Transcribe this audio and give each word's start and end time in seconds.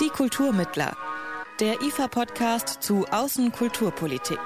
Die 0.00 0.10
Kulturmittler. 0.10 0.96
Der 1.58 1.82
IFA-Podcast 1.82 2.84
zu 2.84 3.04
Außenkulturpolitik. 3.10 4.38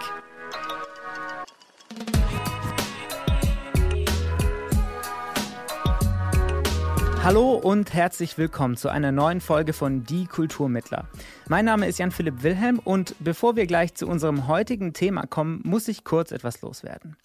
Hallo 7.23 7.52
und 7.52 7.93
herzlich 7.93 8.38
willkommen 8.38 8.79
zu 8.79 8.88
einer 8.88 9.12
neuen 9.12 9.43
Folge 9.43 9.75
von 9.75 10.04
Die 10.04 10.25
Kulturmittler. 10.25 11.07
Mein 11.48 11.66
Name 11.66 11.87
ist 11.87 11.98
Jan-Philipp 11.98 12.43
Wilhelm 12.43 12.79
und 12.79 13.14
bevor 13.21 13.55
wir 13.55 13.66
gleich 13.66 13.95
zu 13.95 14.09
unserem 14.09 14.48
heutigen 14.48 14.95
Thema 14.95 15.27
kommen, 15.27 15.61
muss 15.64 15.87
ich 15.87 16.03
kurz 16.03 16.32
etwas 16.32 16.62
loswerden. 16.62 17.16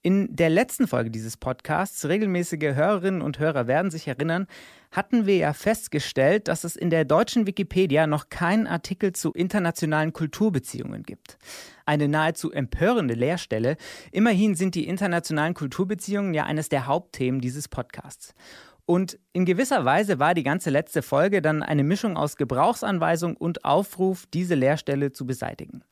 In 0.00 0.34
der 0.34 0.48
letzten 0.48 0.88
Folge 0.88 1.10
dieses 1.10 1.36
Podcasts, 1.36 2.06
regelmäßige 2.06 2.74
Hörerinnen 2.74 3.20
und 3.20 3.38
Hörer 3.38 3.66
werden 3.66 3.90
sich 3.90 4.08
erinnern, 4.08 4.46
hatten 4.90 5.26
wir 5.26 5.36
ja 5.36 5.52
festgestellt, 5.52 6.48
dass 6.48 6.64
es 6.64 6.76
in 6.76 6.90
der 6.90 7.04
deutschen 7.04 7.46
Wikipedia 7.46 8.06
noch 8.06 8.28
keinen 8.28 8.66
Artikel 8.66 9.12
zu 9.12 9.32
internationalen 9.32 10.12
Kulturbeziehungen 10.12 11.02
gibt. 11.02 11.38
Eine 11.84 12.08
nahezu 12.08 12.50
empörende 12.50 13.14
Leerstelle. 13.14 13.76
Immerhin 14.12 14.54
sind 14.54 14.74
die 14.74 14.86
internationalen 14.86 15.54
Kulturbeziehungen 15.54 16.34
ja 16.34 16.44
eines 16.44 16.68
der 16.68 16.86
Hauptthemen 16.86 17.40
dieses 17.40 17.68
Podcasts. 17.68 18.34
Und 18.86 19.18
in 19.32 19.44
gewisser 19.44 19.84
Weise 19.84 20.20
war 20.20 20.32
die 20.34 20.44
ganze 20.44 20.70
letzte 20.70 21.02
Folge 21.02 21.42
dann 21.42 21.62
eine 21.62 21.82
Mischung 21.82 22.16
aus 22.16 22.36
Gebrauchsanweisung 22.36 23.36
und 23.36 23.64
Aufruf, 23.64 24.26
diese 24.32 24.54
Leerstelle 24.54 25.12
zu 25.12 25.26
beseitigen. 25.26 25.82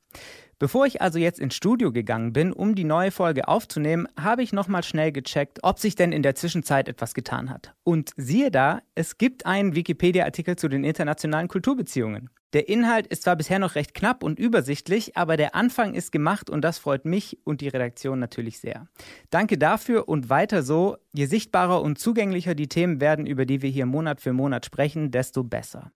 Bevor 0.58 0.86
ich 0.86 1.02
also 1.02 1.18
jetzt 1.18 1.40
ins 1.40 1.54
Studio 1.54 1.92
gegangen 1.92 2.32
bin, 2.32 2.52
um 2.52 2.74
die 2.74 2.84
neue 2.84 3.10
Folge 3.10 3.48
aufzunehmen, 3.48 4.06
habe 4.20 4.42
ich 4.42 4.52
nochmal 4.52 4.82
schnell 4.82 5.12
gecheckt, 5.12 5.58
ob 5.62 5.78
sich 5.78 5.94
denn 5.96 6.12
in 6.12 6.22
der 6.22 6.34
Zwischenzeit 6.34 6.88
etwas 6.88 7.14
getan 7.14 7.50
hat. 7.50 7.74
Und 7.82 8.12
siehe 8.16 8.50
da, 8.50 8.82
es 8.94 9.18
gibt 9.18 9.46
einen 9.46 9.74
Wikipedia-Artikel 9.74 10.56
zu 10.56 10.68
den 10.68 10.84
internationalen 10.84 11.48
Kulturbeziehungen. 11.48 12.30
Der 12.54 12.68
Inhalt 12.68 13.08
ist 13.08 13.24
zwar 13.24 13.34
bisher 13.34 13.58
noch 13.58 13.74
recht 13.74 13.94
knapp 13.94 14.22
und 14.22 14.38
übersichtlich, 14.38 15.16
aber 15.16 15.36
der 15.36 15.56
Anfang 15.56 15.94
ist 15.94 16.12
gemacht 16.12 16.48
und 16.48 16.62
das 16.62 16.78
freut 16.78 17.04
mich 17.04 17.38
und 17.42 17.60
die 17.60 17.68
Redaktion 17.68 18.20
natürlich 18.20 18.60
sehr. 18.60 18.86
Danke 19.30 19.58
dafür 19.58 20.08
und 20.08 20.30
weiter 20.30 20.62
so. 20.62 20.96
Je 21.12 21.26
sichtbarer 21.26 21.82
und 21.82 21.98
zugänglicher 21.98 22.54
die 22.54 22.68
Themen 22.68 23.00
werden, 23.00 23.26
über 23.26 23.44
die 23.44 23.60
wir 23.60 23.70
hier 23.70 23.86
Monat 23.86 24.20
für 24.20 24.32
Monat 24.32 24.66
sprechen, 24.66 25.10
desto 25.10 25.42
besser. 25.42 25.90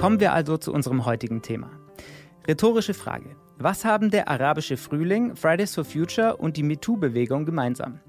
Kommen 0.00 0.18
wir 0.18 0.32
also 0.32 0.56
zu 0.56 0.72
unserem 0.72 1.04
heutigen 1.04 1.42
Thema. 1.42 1.68
Rhetorische 2.48 2.94
Frage. 2.94 3.36
Was 3.58 3.84
haben 3.84 4.10
der 4.10 4.28
arabische 4.28 4.78
Frühling, 4.78 5.36
Fridays 5.36 5.74
for 5.74 5.84
Future 5.84 6.38
und 6.38 6.56
die 6.56 6.62
MeToo-Bewegung 6.62 7.44
gemeinsam? 7.44 8.00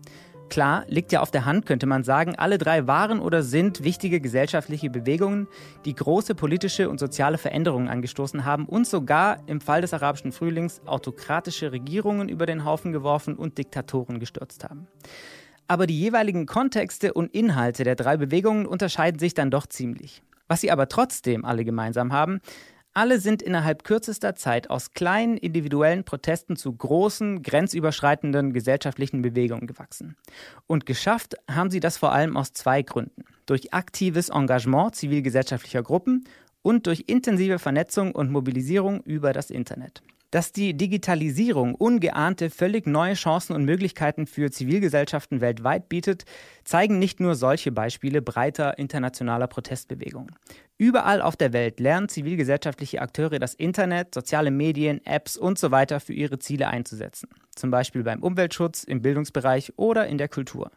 Klar, 0.48 0.86
liegt 0.88 1.12
ja 1.12 1.20
auf 1.20 1.32
der 1.32 1.44
Hand, 1.44 1.66
könnte 1.66 1.88
man 1.88 2.06
sagen, 2.06 2.36
alle 2.38 2.58
drei 2.58 2.88
waren 2.88 3.20
oder 3.20 3.44
sind 3.44 3.84
wichtige 3.84 4.22
gesellschaftliche 4.22 4.90
Bewegungen, 4.90 5.50
die 5.84 5.94
große 5.94 6.34
politische 6.34 6.90
und 6.90 6.98
soziale 6.98 7.38
Veränderungen 7.38 7.90
angestoßen 7.90 8.46
haben 8.46 8.68
und 8.68 8.88
sogar 8.88 9.40
im 9.48 9.60
Fall 9.60 9.82
des 9.82 9.94
arabischen 9.94 10.32
Frühlings 10.32 10.80
autokratische 10.86 11.74
Regierungen 11.74 12.30
über 12.30 12.46
den 12.46 12.64
Haufen 12.64 12.94
geworfen 12.94 13.36
und 13.36 13.58
Diktatoren 13.58 14.22
gestürzt 14.22 14.64
haben. 14.64 14.88
Aber 15.68 15.88
die 15.88 16.00
jeweiligen 16.00 16.46
Kontexte 16.46 17.14
und 17.14 17.36
Inhalte 17.36 17.84
der 17.84 17.96
drei 17.96 18.16
Bewegungen 18.16 18.66
unterscheiden 18.66 19.20
sich 19.20 19.34
dann 19.34 19.52
doch 19.52 19.68
ziemlich. 19.68 20.24
Was 20.52 20.60
sie 20.60 20.70
aber 20.70 20.90
trotzdem 20.90 21.46
alle 21.46 21.64
gemeinsam 21.64 22.12
haben, 22.12 22.42
alle 22.94 23.22
sind 23.22 23.42
innerhalb 23.42 23.86
kürzester 23.86 24.36
Zeit 24.36 24.70
aus 24.70 24.92
kleinen 24.92 25.38
individuellen 25.38 26.04
Protesten 26.04 26.58
zu 26.58 26.74
großen, 26.74 27.42
grenzüberschreitenden 27.42 28.52
gesellschaftlichen 28.52 29.22
Bewegungen 29.22 29.66
gewachsen. 29.66 30.18
Und 30.68 30.86
geschafft 30.86 31.36
haben 31.50 31.72
sie 31.72 31.80
das 31.80 31.96
vor 31.96 32.12
allem 32.12 32.36
aus 32.36 32.52
zwei 32.52 32.82
Gründen. 32.82 33.24
Durch 33.46 33.74
aktives 33.74 34.28
Engagement 34.28 34.94
zivilgesellschaftlicher 34.94 35.84
Gruppen 35.84 36.26
und 36.62 36.86
durch 36.86 37.06
intensive 37.08 37.58
Vernetzung 37.58 38.12
und 38.12 38.30
Mobilisierung 38.30 39.04
über 39.04 39.32
das 39.32 39.52
Internet. 39.52 40.04
Dass 40.32 40.54
die 40.54 40.74
Digitalisierung 40.74 41.76
ungeahnte, 41.76 42.50
völlig 42.50 42.88
neue 42.88 43.16
Chancen 43.16 43.54
und 43.54 43.66
Möglichkeiten 43.66 44.28
für 44.28 44.50
Zivilgesellschaften 44.50 45.42
weltweit 45.42 45.90
bietet, 45.90 46.24
zeigen 46.64 47.00
nicht 47.00 47.20
nur 47.20 47.36
solche 47.36 47.74
Beispiele 47.74 48.22
breiter 48.22 48.80
internationaler 48.80 49.48
Protestbewegungen. 49.48 50.34
Überall 50.78 51.22
auf 51.22 51.36
der 51.36 51.52
Welt 51.52 51.82
lernen 51.82 52.08
zivilgesellschaftliche 52.08 53.02
Akteure 53.02 53.40
das 53.40 53.54
Internet, 53.54 54.16
soziale 54.16 54.52
Medien, 54.52 55.06
Apps 55.06 55.36
und 55.36 55.60
so 55.60 55.70
weiter 55.70 56.00
für 56.00 56.14
ihre 56.14 56.40
Ziele 56.40 56.70
einzusetzen. 56.70 57.28
Zum 57.54 57.70
Beispiel 57.70 58.04
beim 58.04 58.24
Umweltschutz, 58.24 58.86
im 58.86 59.02
Bildungsbereich 59.02 59.74
oder 59.76 60.08
in 60.08 60.18
der 60.18 60.30
Kultur. 60.30 60.72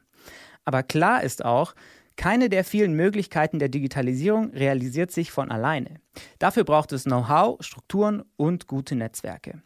Aber 0.65 0.83
klar 0.83 1.23
ist 1.23 1.45
auch, 1.45 1.75
keine 2.17 2.49
der 2.49 2.65
vielen 2.65 2.95
Möglichkeiten 2.95 3.59
der 3.59 3.69
Digitalisierung 3.69 4.51
realisiert 4.51 5.11
sich 5.11 5.31
von 5.31 5.51
alleine. 5.51 6.01
Dafür 6.39 6.65
braucht 6.65 6.93
es 6.93 7.05
Know-how, 7.05 7.59
Strukturen 7.61 8.23
und 8.37 8.67
gute 8.67 8.95
Netzwerke. 8.95 9.63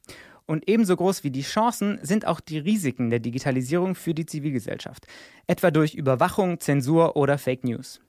Und 0.47 0.67
ebenso 0.67 0.97
groß 0.97 1.25
wie 1.25 1.31
die 1.31 1.43
Chancen 1.43 1.99
sind 2.03 2.27
auch 2.27 2.41
die 2.41 2.59
Risiken 2.59 3.11
der 3.11 3.19
Digitalisierung 3.19 3.95
für 3.95 4.15
die 4.15 4.25
Zivilgesellschaft, 4.25 5.07
etwa 5.47 5.71
durch 5.71 5.95
Überwachung, 5.95 6.59
Zensur 6.59 7.17
oder 7.17 7.37
Fake 7.37 7.65
News. 7.65 8.01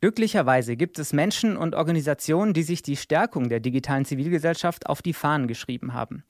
Glücklicherweise 0.00 0.76
gibt 0.76 0.98
es 0.98 1.12
Menschen 1.12 1.56
und 1.56 1.74
Organisationen, 1.74 2.52
die 2.52 2.62
sich 2.62 2.82
die 2.82 2.96
Stärkung 2.96 3.48
der 3.48 3.60
digitalen 3.60 4.04
Zivilgesellschaft 4.04 4.86
auf 4.86 5.00
die 5.00 5.14
Fahnen 5.14 5.48
geschrieben 5.48 5.94
haben. 5.94 6.24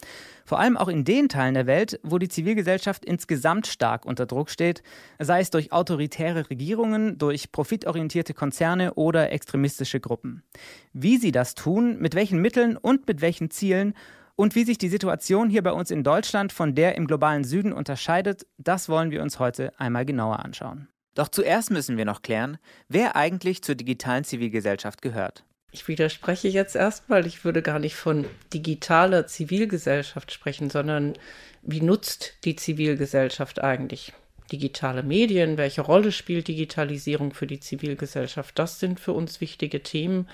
Vor 0.44 0.60
allem 0.60 0.76
auch 0.76 0.88
in 0.88 1.04
den 1.04 1.28
Teilen 1.28 1.54
der 1.54 1.66
Welt, 1.66 1.98
wo 2.04 2.18
die 2.18 2.28
Zivilgesellschaft 2.28 3.04
insgesamt 3.04 3.66
stark 3.66 4.04
unter 4.06 4.26
Druck 4.26 4.50
steht, 4.50 4.82
sei 5.18 5.40
es 5.40 5.50
durch 5.50 5.72
autoritäre 5.72 6.50
Regierungen, 6.50 7.18
durch 7.18 7.50
profitorientierte 7.50 8.34
Konzerne 8.34 8.94
oder 8.94 9.32
extremistische 9.32 9.98
Gruppen. 9.98 10.44
Wie 10.92 11.16
sie 11.16 11.32
das 11.32 11.54
tun, 11.54 11.98
mit 11.98 12.14
welchen 12.14 12.40
Mitteln 12.40 12.76
und 12.76 13.08
mit 13.08 13.22
welchen 13.22 13.50
Zielen 13.50 13.94
und 14.36 14.54
wie 14.54 14.64
sich 14.64 14.78
die 14.78 14.88
Situation 14.88 15.48
hier 15.48 15.62
bei 15.62 15.72
uns 15.72 15.90
in 15.90 16.04
Deutschland 16.04 16.52
von 16.52 16.74
der 16.74 16.96
im 16.96 17.06
globalen 17.06 17.44
Süden 17.44 17.72
unterscheidet, 17.72 18.46
das 18.58 18.88
wollen 18.88 19.10
wir 19.10 19.22
uns 19.22 19.38
heute 19.38 19.72
einmal 19.78 20.04
genauer 20.04 20.40
anschauen. 20.40 20.88
Doch 21.14 21.28
zuerst 21.28 21.70
müssen 21.70 21.96
wir 21.96 22.04
noch 22.04 22.22
klären, 22.22 22.58
wer 22.88 23.16
eigentlich 23.16 23.62
zur 23.62 23.74
digitalen 23.74 24.24
Zivilgesellschaft 24.24 25.02
gehört. 25.02 25.44
Ich 25.70 25.88
widerspreche 25.88 26.48
jetzt 26.48 26.76
erstmal, 26.76 27.26
ich 27.26 27.44
würde 27.44 27.60
gar 27.60 27.80
nicht 27.80 27.96
von 27.96 28.26
digitaler 28.52 29.26
Zivilgesellschaft 29.26 30.30
sprechen, 30.30 30.70
sondern 30.70 31.14
wie 31.62 31.80
nutzt 31.80 32.34
die 32.44 32.54
Zivilgesellschaft 32.54 33.60
eigentlich 33.60 34.12
digitale 34.52 35.02
Medien? 35.02 35.56
Welche 35.56 35.80
Rolle 35.80 36.12
spielt 36.12 36.48
Digitalisierung 36.48 37.32
für 37.32 37.46
die 37.46 37.60
Zivilgesellschaft? 37.60 38.58
Das 38.58 38.78
sind 38.78 39.00
für 39.00 39.12
uns 39.12 39.40
wichtige 39.40 39.82
Themen, 39.82 40.28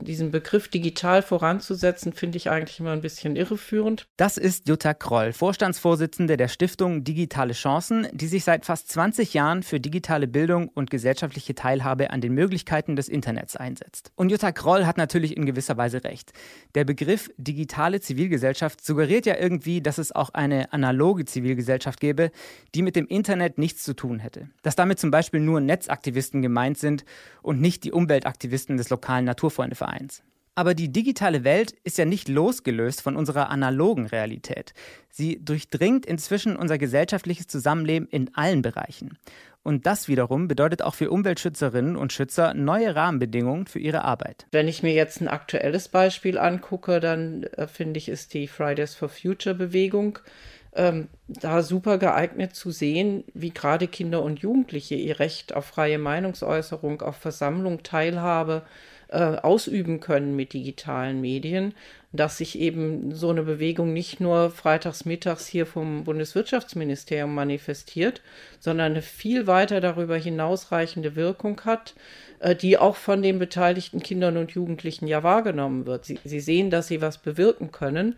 diesen 0.00 0.30
Begriff 0.30 0.68
digital 0.68 1.22
voranzusetzen, 1.22 2.12
finde 2.12 2.36
ich 2.36 2.50
eigentlich 2.50 2.80
immer 2.80 2.92
ein 2.92 3.00
bisschen 3.00 3.36
irreführend. 3.36 4.06
Das 4.16 4.36
ist 4.36 4.68
Jutta 4.68 4.94
Kroll, 4.94 5.32
Vorstandsvorsitzende 5.32 6.36
der 6.36 6.48
Stiftung 6.48 7.04
Digitale 7.04 7.52
Chancen, 7.52 8.08
die 8.12 8.26
sich 8.26 8.44
seit 8.44 8.64
fast 8.64 8.88
20 8.88 9.34
Jahren 9.34 9.62
für 9.62 9.80
digitale 9.80 10.26
Bildung 10.26 10.68
und 10.68 10.90
gesellschaftliche 10.90 11.54
Teilhabe 11.54 12.10
an 12.10 12.20
den 12.20 12.34
Möglichkeiten 12.34 12.96
des 12.96 13.08
Internets 13.08 13.56
einsetzt. 13.56 14.12
Und 14.16 14.30
Jutta 14.30 14.52
Kroll 14.52 14.86
hat 14.86 14.96
natürlich 14.96 15.36
in 15.36 15.46
gewisser 15.46 15.76
Weise 15.76 16.04
recht. 16.04 16.32
Der 16.74 16.84
Begriff 16.84 17.30
digitale 17.36 18.00
Zivilgesellschaft 18.00 18.84
suggeriert 18.84 19.26
ja 19.26 19.36
irgendwie, 19.36 19.80
dass 19.80 19.98
es 19.98 20.12
auch 20.12 20.30
eine 20.30 20.72
analoge 20.72 21.24
Zivilgesellschaft 21.24 22.00
gäbe, 22.00 22.30
die 22.74 22.82
mit 22.82 22.96
dem 22.96 23.06
Internet 23.06 23.58
nichts 23.58 23.82
zu 23.82 23.94
tun 23.94 24.18
hätte. 24.18 24.48
Dass 24.62 24.76
damit 24.76 24.98
zum 24.98 25.10
Beispiel 25.10 25.40
nur 25.40 25.60
Netzaktivisten 25.60 26.42
gemeint 26.42 26.78
sind 26.78 27.04
und 27.42 27.60
nicht 27.60 27.84
die 27.84 27.92
Umweltaktivisten 27.92 28.76
des 28.76 28.90
lokalen 28.90 29.24
Naturfreundevereins. 29.24 29.89
Vereins. 29.90 30.22
Aber 30.56 30.74
die 30.74 30.92
digitale 30.92 31.44
Welt 31.44 31.72
ist 31.84 31.96
ja 31.96 32.04
nicht 32.04 32.28
losgelöst 32.28 33.02
von 33.02 33.16
unserer 33.16 33.50
analogen 33.50 34.06
Realität. 34.06 34.74
Sie 35.08 35.42
durchdringt 35.42 36.04
inzwischen 36.04 36.56
unser 36.56 36.76
gesellschaftliches 36.76 37.46
Zusammenleben 37.46 38.08
in 38.08 38.34
allen 38.34 38.60
Bereichen. 38.60 39.16
Und 39.62 39.86
das 39.86 40.08
wiederum 40.08 40.48
bedeutet 40.48 40.82
auch 40.82 40.94
für 40.94 41.10
Umweltschützerinnen 41.10 41.96
und 41.96 42.12
Schützer 42.12 42.52
neue 42.54 42.94
Rahmenbedingungen 42.94 43.66
für 43.66 43.78
ihre 43.78 44.04
Arbeit. 44.04 44.46
Wenn 44.52 44.68
ich 44.68 44.82
mir 44.82 44.92
jetzt 44.92 45.20
ein 45.20 45.28
aktuelles 45.28 45.88
Beispiel 45.88 46.38
angucke, 46.38 46.98
dann 46.98 47.44
äh, 47.44 47.66
finde 47.66 47.98
ich, 47.98 48.08
ist 48.08 48.34
die 48.34 48.48
Fridays 48.48 48.94
for 48.94 49.08
Future 49.08 49.54
Bewegung 49.54 50.18
ähm, 50.74 51.08
da 51.26 51.62
super 51.62 51.98
geeignet 51.98 52.54
zu 52.54 52.70
sehen, 52.70 53.24
wie 53.34 53.50
gerade 53.50 53.88
Kinder 53.88 54.22
und 54.22 54.40
Jugendliche 54.40 54.94
ihr 54.94 55.18
Recht 55.18 55.54
auf 55.54 55.66
freie 55.66 55.98
Meinungsäußerung, 55.98 57.02
auf 57.02 57.16
Versammlung, 57.16 57.82
Teilhabe, 57.82 58.62
äh, 59.10 59.36
ausüben 59.36 60.00
können 60.00 60.36
mit 60.36 60.52
digitalen 60.52 61.20
Medien, 61.20 61.74
dass 62.12 62.38
sich 62.38 62.58
eben 62.58 63.14
so 63.14 63.30
eine 63.30 63.42
Bewegung 63.42 63.92
nicht 63.92 64.20
nur 64.20 64.50
freitags 64.50 65.04
mittags 65.04 65.46
hier 65.46 65.66
vom 65.66 66.04
Bundeswirtschaftsministerium 66.04 67.34
manifestiert, 67.34 68.22
sondern 68.58 68.92
eine 68.92 69.02
viel 69.02 69.46
weiter 69.46 69.80
darüber 69.80 70.16
hinausreichende 70.16 71.16
Wirkung 71.16 71.60
hat, 71.64 71.94
äh, 72.38 72.54
die 72.54 72.78
auch 72.78 72.96
von 72.96 73.22
den 73.22 73.38
beteiligten 73.38 74.02
Kindern 74.02 74.36
und 74.36 74.52
Jugendlichen 74.52 75.06
ja 75.06 75.22
wahrgenommen 75.22 75.86
wird. 75.86 76.04
Sie, 76.04 76.18
sie 76.24 76.40
sehen, 76.40 76.70
dass 76.70 76.88
sie 76.88 77.00
was 77.00 77.18
bewirken 77.18 77.72
können. 77.72 78.16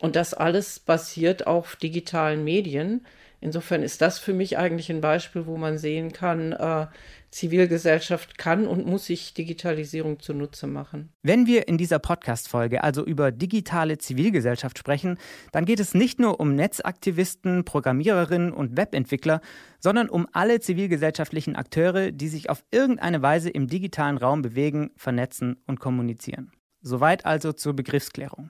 Und 0.00 0.16
das 0.16 0.34
alles 0.34 0.80
basiert 0.80 1.46
auf 1.46 1.76
digitalen 1.76 2.44
Medien. 2.44 3.06
Insofern 3.44 3.82
ist 3.82 4.00
das 4.00 4.18
für 4.18 4.32
mich 4.32 4.56
eigentlich 4.56 4.90
ein 4.90 5.02
Beispiel, 5.02 5.44
wo 5.44 5.58
man 5.58 5.76
sehen 5.76 6.12
kann, 6.12 6.52
äh, 6.52 6.86
Zivilgesellschaft 7.30 8.38
kann 8.38 8.66
und 8.66 8.86
muss 8.86 9.04
sich 9.04 9.34
Digitalisierung 9.34 10.18
zunutze 10.18 10.66
machen. 10.66 11.12
Wenn 11.22 11.46
wir 11.46 11.68
in 11.68 11.76
dieser 11.76 11.98
Podcast-Folge 11.98 12.82
also 12.82 13.04
über 13.04 13.32
digitale 13.32 13.98
Zivilgesellschaft 13.98 14.78
sprechen, 14.78 15.18
dann 15.52 15.66
geht 15.66 15.78
es 15.78 15.92
nicht 15.92 16.18
nur 16.18 16.40
um 16.40 16.54
Netzaktivisten, 16.54 17.66
Programmiererinnen 17.66 18.50
und 18.50 18.78
Webentwickler, 18.78 19.42
sondern 19.78 20.08
um 20.08 20.26
alle 20.32 20.60
zivilgesellschaftlichen 20.60 21.54
Akteure, 21.54 22.12
die 22.12 22.28
sich 22.28 22.48
auf 22.48 22.64
irgendeine 22.70 23.20
Weise 23.20 23.50
im 23.50 23.66
digitalen 23.66 24.16
Raum 24.16 24.40
bewegen, 24.40 24.90
vernetzen 24.96 25.62
und 25.66 25.80
kommunizieren. 25.80 26.50
Soweit 26.80 27.26
also 27.26 27.52
zur 27.52 27.74
Begriffsklärung. 27.74 28.48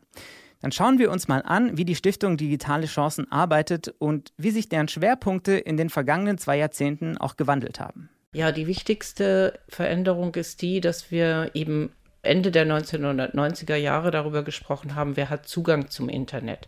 Dann 0.65 0.73
schauen 0.73 0.99
wir 0.99 1.11
uns 1.11 1.29
mal 1.29 1.43
an, 1.43 1.77
wie 1.77 1.85
die 1.85 1.95
Stiftung 1.95 2.39
Digitale 2.39 2.87
Chancen 2.87 3.31
arbeitet 3.31 3.95
und 3.99 4.33
wie 4.39 4.51
sich 4.51 4.71
deren 4.71 4.89
Schwerpunkte 4.89 5.53
in 5.53 5.77
den 5.77 5.91
vergangenen 5.91 6.39
zwei 6.39 6.57
Jahrzehnten 6.57 7.19
auch 7.19 7.37
gewandelt 7.37 7.81
haben. 7.81 8.09
Ja, 8.33 8.51
die 8.51 8.67
wichtigste 8.67 9.59
Veränderung 9.69 10.35
ist 10.37 10.63
die, 10.63 10.81
dass 10.81 11.11
wir 11.11 11.51
eben 11.53 11.93
Ende 12.23 12.51
der 12.51 12.67
1990er 12.67 13.77
Jahre 13.77 14.11
darüber 14.11 14.43
gesprochen 14.43 14.95
haben, 14.95 15.19
wer 15.19 15.29
hat 15.29 15.47
Zugang 15.47 15.91
zum 15.91 16.09
Internet. 16.09 16.67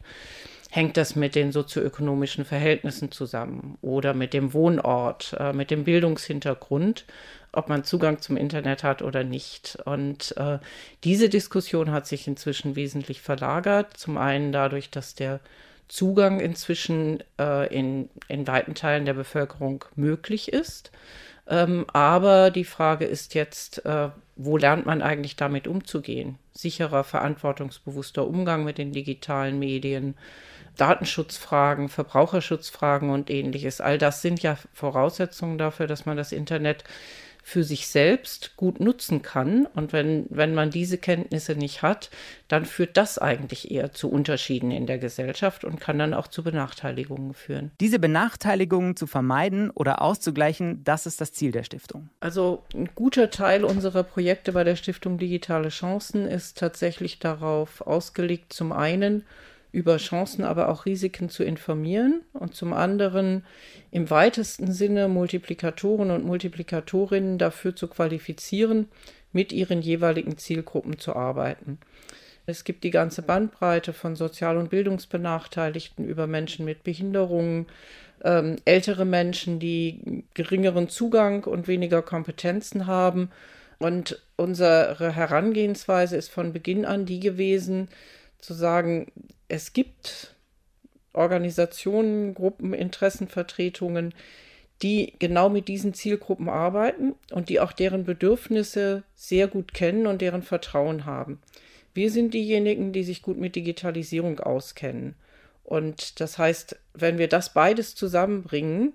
Hängt 0.77 0.99
das 0.99 1.17
mit 1.17 1.35
den 1.35 1.53
sozioökonomischen 1.53 2.45
Verhältnissen 2.45 3.11
zusammen 3.11 3.79
oder 3.81 4.13
mit 4.13 4.35
dem 4.35 4.53
Wohnort, 4.53 5.35
äh, 5.41 5.55
mit 5.55 5.71
dem 5.71 5.85
Bildungshintergrund, 5.85 7.07
ob 7.51 7.71
man 7.71 7.83
Zugang 7.83 8.21
zum 8.21 8.37
Internet 8.37 8.85
hat 8.85 9.01
oder 9.01 9.25
nicht. 9.25 9.79
Und 9.87 10.37
äh, 10.37 10.59
diese 11.03 11.31
Diskussion 11.31 11.93
hat 11.93 12.07
sich 12.07 12.29
inzwischen 12.29 12.77
wesentlich 12.77 13.23
verlagert. 13.23 13.97
Zum 13.97 14.19
einen 14.19 14.53
dadurch, 14.53 14.91
dass 14.91 15.15
der 15.15 15.41
Zugang 15.89 16.41
inzwischen 16.41 17.25
äh, 17.41 17.75
in, 17.75 18.11
in 18.29 18.47
weiten 18.47 18.75
Teilen 18.75 19.07
der 19.07 19.15
Bevölkerung 19.15 19.83
möglich 19.95 20.53
ist. 20.53 20.91
Ähm, 21.49 21.87
aber 21.95 22.51
die 22.51 22.65
Frage 22.65 23.07
ist 23.07 23.33
jetzt, 23.35 23.87
äh, 23.87 24.11
wo 24.37 24.59
lernt 24.59 24.85
man 24.85 25.01
eigentlich 25.01 25.37
damit 25.37 25.69
umzugehen? 25.69 26.39
Sicherer, 26.53 27.03
verantwortungsbewusster 27.03 28.27
Umgang 28.27 28.65
mit 28.65 28.77
den 28.77 28.93
digitalen 28.93 29.59
Medien, 29.59 30.17
Datenschutzfragen, 30.77 31.89
Verbraucherschutzfragen 31.89 33.11
und 33.11 33.31
ähnliches. 33.31 33.81
All 33.81 33.99
das 33.99 34.23
sind 34.23 34.43
ja 34.43 34.57
Voraussetzungen 34.73 35.59
dafür, 35.59 35.87
dass 35.87 36.07
man 36.07 36.17
das 36.17 36.33
Internet 36.33 36.85
für 37.47 37.63
sich 37.63 37.87
selbst 37.87 38.57
gut 38.57 38.81
nutzen 38.81 39.23
kann. 39.23 39.67
Und 39.67 39.93
wenn, 39.93 40.27
wenn 40.31 40.53
man 40.53 40.73
diese 40.73 40.99
Kenntnisse 40.99 41.55
nicht 41.55 41.81
hat, 41.81 42.11
dann 42.49 42.65
führt 42.65 42.97
das 42.97 43.19
eigentlich 43.19 43.71
eher 43.71 43.93
zu 43.93 44.11
Unterschieden 44.11 44.73
in 44.73 44.89
der 44.89 44.99
Gesellschaft 44.99 45.65
und 45.65 45.81
kann 45.81 45.97
dann 45.97 46.13
auch 46.13 46.27
zu 46.27 46.43
Benachteiligungen 46.43 47.35
führen. 47.35 47.71
Diese 47.79 48.01
Benachteiligungen 48.01 48.97
zu 48.97 49.07
vermeiden 49.07 49.71
oder 49.71 50.03
auszugleichen, 50.03 50.83
das 50.83 51.07
ist 51.07 51.21
das 51.21 51.33
Ziel 51.33 51.53
der 51.53 51.63
Stiftung. 51.63 52.09
Also 52.19 52.65
ein 52.75 52.89
guter 52.97 53.31
Teil 53.31 53.65
unserer 53.65 54.03
Projekte 54.03 54.51
bei 54.51 54.65
der 54.65 54.75
Stiftung 54.75 55.17
Digitale 55.17 55.69
Chancen 55.69 56.27
ist 56.27 56.59
tatsächlich 56.59 57.21
darauf 57.21 57.81
ausgelegt, 57.81 58.55
zum 58.55 58.73
einen 58.73 59.25
über 59.77 59.99
Chancen, 59.99 60.43
aber 60.43 60.71
auch 60.71 60.87
Risiken 60.87 61.29
zu 61.29 61.45
informieren 61.45 62.23
und 62.33 62.55
zum 62.55 62.73
anderen 62.73 63.45
im 63.91 64.09
weitesten 64.09 64.73
Sinne 64.73 65.07
Multiplikatoren 65.07 66.11
und 66.11 66.25
Multiplikatorinnen 66.25 67.37
dafür 67.37 67.77
zu 67.77 67.87
qualifizieren, 67.87 68.89
mit 69.33 69.53
ihren 69.53 69.83
jeweiligen 69.83 70.39
Zielgruppen 70.39 70.99
zu 70.99 71.15
arbeiten. 71.15 71.79
Es 72.47 72.65
gibt 72.65 72.85
die 72.85 72.91
ganze 72.91 73.21
Bandbreite 73.21 73.93
von 73.93 74.17
Sozial- 74.17 74.57
und 74.57 74.71
Bildungsbenachteiligten 74.71 76.07
über 76.07 76.27
Menschen 76.27 76.65
mit 76.65 76.83
Behinderungen, 76.83 77.67
ähm, 78.25 78.57
ältere 78.65 79.05
Menschen, 79.05 79.59
die 79.59 80.25
geringeren 80.33 80.89
Zugang 80.89 81.45
und 81.45 81.69
weniger 81.69 82.01
Kompetenzen 82.01 82.87
haben. 82.87 83.31
Und 83.79 84.23
unsere 84.37 85.15
Herangehensweise 85.15 86.17
ist 86.17 86.31
von 86.31 86.55
Beginn 86.55 86.87
an 86.87 87.05
die 87.05 87.21
gewesen, 87.21 87.89
zu 88.39 88.55
sagen, 88.55 89.11
es 89.49 89.73
gibt 89.73 90.35
Organisationen, 91.13 92.35
Gruppen, 92.35 92.75
Interessenvertretungen, 92.75 94.15
die 94.83 95.15
genau 95.19 95.49
mit 95.49 95.69
diesen 95.69 95.95
Zielgruppen 95.95 96.49
arbeiten 96.49 97.15
und 97.31 97.49
die 97.49 97.61
auch 97.61 97.73
deren 97.73 98.05
Bedürfnisse 98.05 99.03
sehr 99.15 99.49
gut 99.49 99.73
kennen 99.73 100.07
und 100.07 100.21
deren 100.21 100.43
Vertrauen 100.43 101.07
haben. 101.07 101.41
Wir 101.95 102.11
sind 102.11 102.35
diejenigen, 102.35 102.93
die 102.93 103.05
sich 103.05 103.23
gut 103.23 103.39
mit 103.39 103.57
Digitalisierung 103.57 104.39
auskennen. 104.41 105.15
Und 105.65 106.21
das 106.21 106.37
heißt, 106.37 106.77
wenn 106.93 107.17
wir 107.17 107.29
das 107.29 107.55
beides 107.55 107.95
zusammenbringen, 107.95 108.93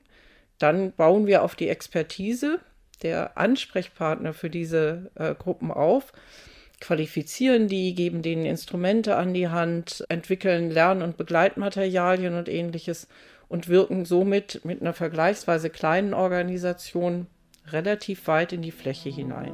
dann 0.59 0.91
bauen 0.91 1.25
wir 1.25 1.41
auf 1.41 1.55
die 1.55 1.67
Expertise 1.67 2.59
der 3.01 3.37
Ansprechpartner 3.37 4.33
für 4.33 4.51
diese 4.51 5.09
äh, 5.15 5.33
Gruppen 5.33 5.71
auf 5.71 6.13
qualifizieren 6.81 7.67
die, 7.67 7.95
geben 7.95 8.21
denen 8.21 8.45
Instrumente 8.45 9.15
an 9.15 9.33
die 9.33 9.47
Hand, 9.47 10.03
entwickeln 10.09 10.69
Lern- 10.69 11.03
und 11.03 11.15
Begleitmaterialien 11.15 12.33
und 12.33 12.49
ähnliches 12.49 13.07
und 13.47 13.69
wirken 13.69 14.03
somit 14.03 14.61
mit 14.65 14.81
einer 14.81 14.93
vergleichsweise 14.93 15.69
kleinen 15.69 16.13
Organisation 16.13 17.27
relativ 17.67 18.27
weit 18.27 18.51
in 18.51 18.61
die 18.61 18.71
Fläche 18.71 19.09
hinein. 19.09 19.53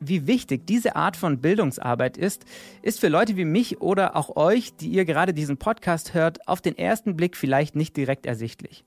Wie 0.00 0.26
wichtig 0.26 0.66
diese 0.66 0.96
Art 0.96 1.16
von 1.16 1.40
Bildungsarbeit 1.40 2.16
ist, 2.16 2.44
ist 2.82 3.00
für 3.00 3.08
Leute 3.08 3.36
wie 3.36 3.44
mich 3.44 3.80
oder 3.80 4.16
auch 4.16 4.36
euch, 4.36 4.74
die 4.76 4.88
ihr 4.88 5.04
gerade 5.04 5.34
diesen 5.34 5.58
Podcast 5.58 6.14
hört, 6.14 6.48
auf 6.48 6.60
den 6.60 6.78
ersten 6.78 7.16
Blick 7.16 7.36
vielleicht 7.36 7.76
nicht 7.76 7.96
direkt 7.96 8.24
ersichtlich. 8.24 8.84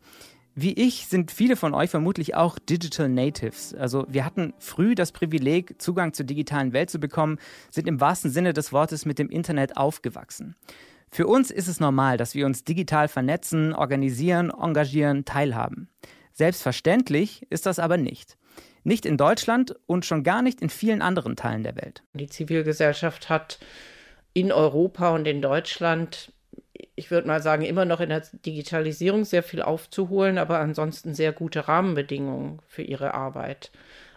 Wie 0.53 0.73
ich 0.73 1.07
sind 1.07 1.31
viele 1.31 1.55
von 1.55 1.73
euch 1.73 1.89
vermutlich 1.89 2.35
auch 2.35 2.59
Digital 2.59 3.07
Natives. 3.07 3.73
Also 3.73 4.05
wir 4.09 4.25
hatten 4.25 4.53
früh 4.59 4.95
das 4.95 5.13
Privileg, 5.13 5.81
Zugang 5.81 6.13
zur 6.13 6.25
digitalen 6.25 6.73
Welt 6.73 6.89
zu 6.89 6.99
bekommen, 6.99 7.39
sind 7.69 7.87
im 7.87 8.01
wahrsten 8.01 8.31
Sinne 8.31 8.51
des 8.51 8.73
Wortes 8.73 9.05
mit 9.05 9.17
dem 9.17 9.29
Internet 9.29 9.77
aufgewachsen. 9.77 10.55
Für 11.09 11.27
uns 11.27 11.51
ist 11.51 11.67
es 11.67 11.79
normal, 11.79 12.17
dass 12.17 12.35
wir 12.35 12.45
uns 12.45 12.63
digital 12.63 13.07
vernetzen, 13.07 13.73
organisieren, 13.73 14.49
engagieren, 14.49 15.23
teilhaben. 15.23 15.89
Selbstverständlich 16.33 17.45
ist 17.49 17.65
das 17.65 17.79
aber 17.79 17.97
nicht. 17.97 18.37
Nicht 18.83 19.05
in 19.05 19.17
Deutschland 19.17 19.75
und 19.85 20.05
schon 20.05 20.23
gar 20.23 20.41
nicht 20.41 20.61
in 20.61 20.69
vielen 20.69 21.01
anderen 21.01 21.35
Teilen 21.35 21.63
der 21.63 21.75
Welt. 21.75 22.03
Die 22.13 22.27
Zivilgesellschaft 22.27 23.29
hat 23.29 23.59
in 24.33 24.51
Europa 24.51 25.13
und 25.13 25.27
in 25.27 25.41
Deutschland 25.41 26.33
ich 26.95 27.11
würde 27.11 27.27
mal 27.27 27.41
sagen, 27.41 27.63
immer 27.63 27.85
noch 27.85 27.99
in 27.99 28.09
der 28.09 28.23
Digitalisierung 28.45 29.25
sehr 29.25 29.43
viel 29.43 29.61
aufzuholen, 29.61 30.37
aber 30.37 30.59
ansonsten 30.59 31.13
sehr 31.13 31.31
gute 31.31 31.67
Rahmenbedingungen 31.67 32.59
für 32.67 32.83
ihre 32.83 33.13
Arbeit. 33.13 33.71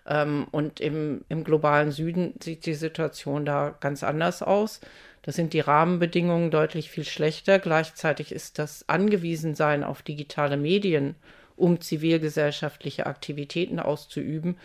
Ähm, 0.06 0.46
und 0.50 0.80
im, 0.80 1.24
im 1.28 1.44
globalen 1.44 1.90
Süden 1.90 2.34
sieht 2.42 2.66
die 2.66 2.74
Situation 2.74 3.44
da 3.44 3.74
ganz 3.80 4.02
anders 4.02 4.42
aus. 4.42 4.80
Da 5.22 5.32
sind 5.32 5.54
die 5.54 5.60
Rahmenbedingungen 5.60 6.50
deutlich 6.50 6.90
viel 6.90 7.04
schlechter. 7.04 7.58
Gleichzeitig 7.58 8.30
ist 8.30 8.58
das 8.58 8.88
Angewiesensein 8.88 9.82
auf 9.82 10.02
digitale 10.02 10.56
Medien, 10.56 11.14
um 11.56 11.80
zivilgesellschaftliche 11.80 13.06
Aktivitäten 13.06 13.80
auszuüben, 13.80 14.58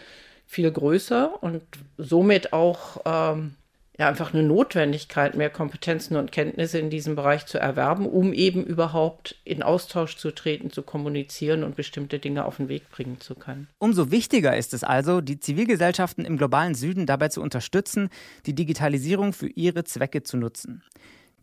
viel 0.45 0.71
größer 0.71 1.41
und 1.41 1.61
somit 1.97 2.51
auch 2.51 3.01
ähm, 3.05 3.55
ja 3.99 4.07
einfach 4.07 4.33
eine 4.33 4.43
Notwendigkeit, 4.43 5.35
mehr 5.35 5.49
Kompetenzen 5.49 6.15
und 6.15 6.31
Kenntnisse 6.31 6.79
in 6.79 6.89
diesem 6.89 7.17
Bereich 7.17 7.45
zu 7.45 7.59
erwerben, 7.59 8.07
um 8.07 8.31
eben 8.31 8.63
überhaupt 8.63 9.35
in 9.43 9.61
Austausch 9.61 10.15
zu 10.15 10.31
treten, 10.31 10.71
zu 10.71 10.83
kommunizieren 10.83 11.65
und 11.65 11.75
bestimmte 11.75 12.17
Dinge 12.17 12.45
auf 12.45 12.57
den 12.57 12.69
Weg 12.69 12.89
bringen 12.89 13.19
zu 13.19 13.35
können. 13.35 13.67
Umso 13.77 14.09
wichtiger 14.09 14.55
ist 14.55 14.73
es 14.73 14.85
also, 14.85 15.19
die 15.19 15.41
Zivilgesellschaften 15.41 16.23
im 16.23 16.37
globalen 16.37 16.75
Süden 16.75 17.07
dabei 17.07 17.27
zu 17.27 17.41
unterstützen, 17.41 18.09
die 18.45 18.55
Digitalisierung 18.55 19.33
für 19.33 19.47
ihre 19.47 19.83
Zwecke 19.83 20.23
zu 20.23 20.37
nutzen. 20.37 20.81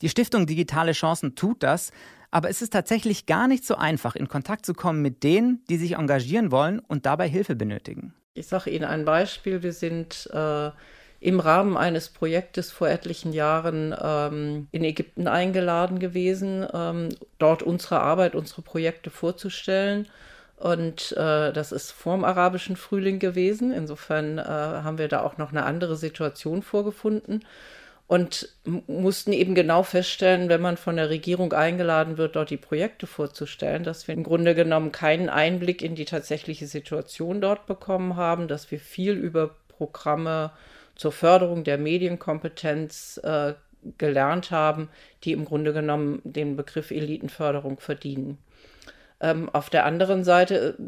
Die 0.00 0.08
Stiftung 0.08 0.46
Digitale 0.46 0.92
Chancen 0.92 1.34
tut 1.34 1.62
das, 1.62 1.90
aber 2.30 2.48
es 2.48 2.62
ist 2.62 2.72
tatsächlich 2.72 3.26
gar 3.26 3.48
nicht 3.48 3.66
so 3.66 3.76
einfach, 3.76 4.16
in 4.16 4.28
Kontakt 4.28 4.64
zu 4.64 4.72
kommen 4.72 5.02
mit 5.02 5.22
denen, 5.22 5.62
die 5.68 5.76
sich 5.76 5.92
engagieren 5.92 6.50
wollen 6.50 6.78
und 6.80 7.04
dabei 7.04 7.28
Hilfe 7.28 7.54
benötigen. 7.54 8.14
Ich 8.32 8.46
sage 8.46 8.70
Ihnen 8.70 8.84
ein 8.84 9.04
Beispiel. 9.04 9.62
Wir 9.62 9.72
sind 9.72 10.28
äh, 10.32 10.70
im 11.20 11.40
Rahmen 11.40 11.76
eines 11.76 12.08
Projektes 12.08 12.70
vor 12.70 12.88
etlichen 12.88 13.32
Jahren 13.32 13.94
ähm, 14.00 14.68
in 14.72 14.84
Ägypten 14.84 15.28
eingeladen 15.28 15.98
gewesen, 15.98 16.66
ähm, 16.72 17.08
dort 17.38 17.62
unsere 17.62 18.00
Arbeit, 18.00 18.34
unsere 18.34 18.62
Projekte 18.62 19.10
vorzustellen. 19.10 20.08
Und 20.56 21.12
äh, 21.12 21.52
das 21.52 21.72
ist 21.72 21.90
vorm 21.90 22.24
arabischen 22.24 22.76
Frühling 22.76 23.18
gewesen. 23.18 23.72
Insofern 23.72 24.38
äh, 24.38 24.42
haben 24.42 24.98
wir 24.98 25.08
da 25.08 25.22
auch 25.22 25.36
noch 25.36 25.50
eine 25.50 25.64
andere 25.64 25.96
Situation 25.96 26.62
vorgefunden 26.62 27.44
und 28.08 28.48
mussten 28.86 29.32
eben 29.32 29.54
genau 29.54 29.82
feststellen, 29.82 30.48
wenn 30.48 30.60
man 30.60 30.76
von 30.76 30.96
der 30.96 31.10
Regierung 31.10 31.52
eingeladen 31.52 32.18
wird, 32.18 32.36
dort 32.36 32.50
die 32.50 32.56
Projekte 32.56 33.06
vorzustellen, 33.06 33.82
dass 33.82 34.06
wir 34.06 34.14
im 34.14 34.22
Grunde 34.22 34.54
genommen 34.54 34.92
keinen 34.92 35.28
Einblick 35.28 35.82
in 35.82 35.96
die 35.96 36.04
tatsächliche 36.04 36.68
Situation 36.68 37.40
dort 37.40 37.66
bekommen 37.66 38.16
haben, 38.16 38.46
dass 38.46 38.70
wir 38.70 38.78
viel 38.78 39.14
über 39.14 39.56
Programme 39.68 40.52
zur 40.96 41.12
Förderung 41.12 41.62
der 41.64 41.78
Medienkompetenz 41.78 43.20
äh, 43.22 43.54
gelernt 43.98 44.50
haben, 44.50 44.88
die 45.22 45.32
im 45.32 45.44
Grunde 45.44 45.72
genommen 45.72 46.20
den 46.24 46.56
Begriff 46.56 46.90
Elitenförderung 46.90 47.78
verdienen. 47.78 48.38
Ähm, 49.20 49.48
auf 49.50 49.70
der 49.70 49.86
anderen 49.86 50.24
Seite 50.24 50.76
äh, 50.78 50.82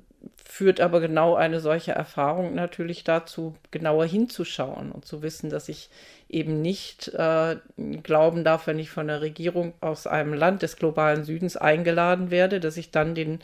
führt 0.45 0.81
aber 0.81 1.01
genau 1.01 1.35
eine 1.35 1.61
solche 1.61 1.93
Erfahrung 1.93 2.55
natürlich 2.55 3.05
dazu, 3.05 3.55
genauer 3.71 4.07
hinzuschauen 4.07 4.93
und 4.93 5.05
zu 5.05 5.23
wissen, 5.23 5.51
dass 5.51 5.69
ich 5.69 5.89
eben 6.29 6.61
nicht 6.61 7.09
äh, 7.15 7.57
glauben 8.03 8.45
darf, 8.45 8.67
wenn 8.67 8.79
ich 8.79 8.91
von 8.91 9.07
der 9.07 9.21
Regierung 9.21 9.73
aus 9.81 10.07
einem 10.07 10.35
Land 10.35 10.63
des 10.63 10.77
globalen 10.77 11.25
Südens 11.25 11.57
eingeladen 11.57 12.31
werde, 12.31 12.61
dass 12.61 12.77
ich 12.77 12.91
dann 12.91 13.15
den 13.15 13.41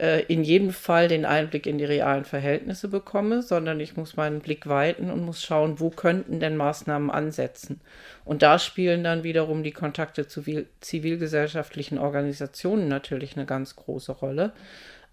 äh, 0.00 0.22
in 0.22 0.42
jedem 0.42 0.70
Fall 0.70 1.08
den 1.08 1.26
Einblick 1.26 1.66
in 1.66 1.76
die 1.76 1.84
realen 1.84 2.24
Verhältnisse 2.24 2.88
bekomme, 2.88 3.42
sondern 3.42 3.80
ich 3.80 3.96
muss 3.96 4.16
meinen 4.16 4.40
Blick 4.40 4.66
weiten 4.66 5.10
und 5.10 5.24
muss 5.24 5.42
schauen, 5.42 5.78
wo 5.78 5.90
könnten 5.90 6.40
denn 6.40 6.56
Maßnahmen 6.56 7.10
ansetzen. 7.10 7.82
Und 8.24 8.42
da 8.42 8.58
spielen 8.58 9.04
dann 9.04 9.24
wiederum 9.24 9.62
die 9.62 9.72
Kontakte 9.72 10.26
zu 10.26 10.42
zivilgesellschaftlichen 10.80 11.98
Organisationen 11.98 12.88
natürlich 12.88 13.36
eine 13.36 13.44
ganz 13.44 13.76
große 13.76 14.12
Rolle. 14.12 14.52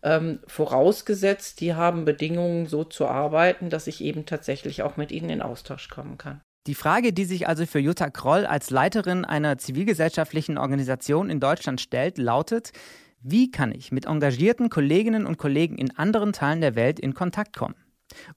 Ähm, 0.04 0.40
vorausgesetzt, 0.48 1.60
die 1.60 1.74
haben 1.74 2.06
Bedingungen, 2.06 2.68
so 2.68 2.86
zu 2.86 3.08
arbeiten, 3.08 3.70
dass 3.70 3.88
ich 3.88 4.02
eben 4.02 4.26
tatsächlich 4.26 4.84
auch 4.84 4.96
mit 4.96 5.12
ihnen 5.12 5.30
in 5.30 5.42
Austausch 5.42 5.90
kommen 5.90 6.18
kann. 6.18 6.40
Die 6.66 6.76
Frage, 6.76 7.12
die 7.12 7.26
sich 7.26 7.48
also 7.48 7.66
für 7.66 7.80
Jutta 7.80 8.10
Kroll 8.10 8.46
als 8.46 8.70
Leiterin 8.70 9.26
einer 9.26 9.58
zivilgesellschaftlichen 9.58 10.58
Organisation 10.58 11.30
in 11.30 11.40
Deutschland 11.40 11.82
stellt, 11.82 12.18
lautet, 12.18 12.72
wie 13.22 13.52
kann 13.52 13.72
ich 13.72 13.92
mit 13.92 14.06
engagierten 14.06 14.70
Kolleginnen 14.70 15.26
und 15.26 15.38
Kollegen 15.38 15.78
in 15.78 15.96
anderen 15.98 16.34
Teilen 16.34 16.62
der 16.62 16.76
Welt 16.76 17.00
in 17.00 17.14
Kontakt 17.14 17.56
kommen? 17.56 17.76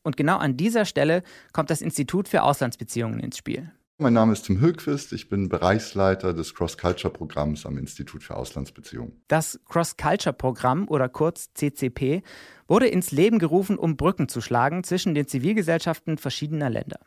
Und 0.02 0.16
genau 0.16 0.38
an 0.38 0.56
dieser 0.56 0.84
Stelle 0.84 1.22
kommt 1.52 1.70
das 1.70 1.80
Institut 1.80 2.28
für 2.28 2.42
Auslandsbeziehungen 2.42 3.20
ins 3.20 3.36
Spiel. 3.36 3.70
Mein 4.02 4.14
Name 4.14 4.32
ist 4.32 4.46
Tim 4.46 4.60
Högquist, 4.60 5.12
ich 5.12 5.28
bin 5.28 5.50
Bereichsleiter 5.50 6.32
des 6.32 6.54
Cross-Culture-Programms 6.54 7.66
am 7.66 7.76
Institut 7.76 8.22
für 8.22 8.34
Auslandsbeziehungen. 8.34 9.20
Das 9.28 9.60
Cross-Culture-Programm 9.68 10.88
oder 10.88 11.10
kurz 11.10 11.52
CCP 11.52 12.22
wurde 12.66 12.86
ins 12.88 13.10
Leben 13.10 13.38
gerufen, 13.38 13.76
um 13.76 13.98
Brücken 13.98 14.26
zu 14.28 14.40
schlagen 14.40 14.84
zwischen 14.84 15.14
den 15.14 15.28
Zivilgesellschaften 15.28 16.16
verschiedener 16.16 16.70
Länder. 16.70 17.00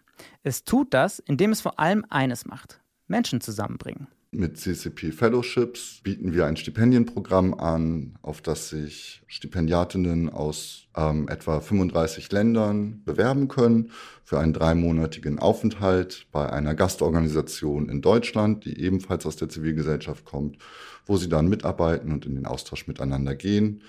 Es 0.43 0.65
tut 0.65 0.93
das, 0.93 1.17
indem 1.17 1.51
es 1.51 1.61
vor 1.61 1.79
allem 1.79 2.05
eines 2.09 2.45
macht, 2.45 2.79
Menschen 3.07 3.41
zusammenbringen. 3.41 4.07
Mit 4.35 4.57
CCP 4.57 5.11
Fellowships 5.11 5.99
bieten 6.01 6.33
wir 6.33 6.47
ein 6.47 6.57
Stipendienprogramm 6.57 7.53
an, 7.53 8.15
auf 8.23 8.41
das 8.41 8.69
sich 8.69 9.21
Stipendiatinnen 9.27 10.29
aus 10.29 10.87
ähm, 10.97 11.27
etwa 11.27 11.59
35 11.59 12.31
Ländern 12.31 13.03
bewerben 13.05 13.47
können 13.47 13.91
für 14.23 14.39
einen 14.39 14.53
dreimonatigen 14.53 15.37
Aufenthalt 15.37 16.25
bei 16.31 16.51
einer 16.51 16.73
Gastorganisation 16.73 17.89
in 17.89 18.01
Deutschland, 18.01 18.65
die 18.65 18.79
ebenfalls 18.79 19.27
aus 19.27 19.35
der 19.35 19.49
Zivilgesellschaft 19.49 20.25
kommt, 20.25 20.57
wo 21.05 21.17
sie 21.17 21.29
dann 21.29 21.47
mitarbeiten 21.47 22.11
und 22.11 22.25
in 22.25 22.33
den 22.33 22.47
Austausch 22.47 22.87
miteinander 22.87 23.35
gehen 23.35 23.83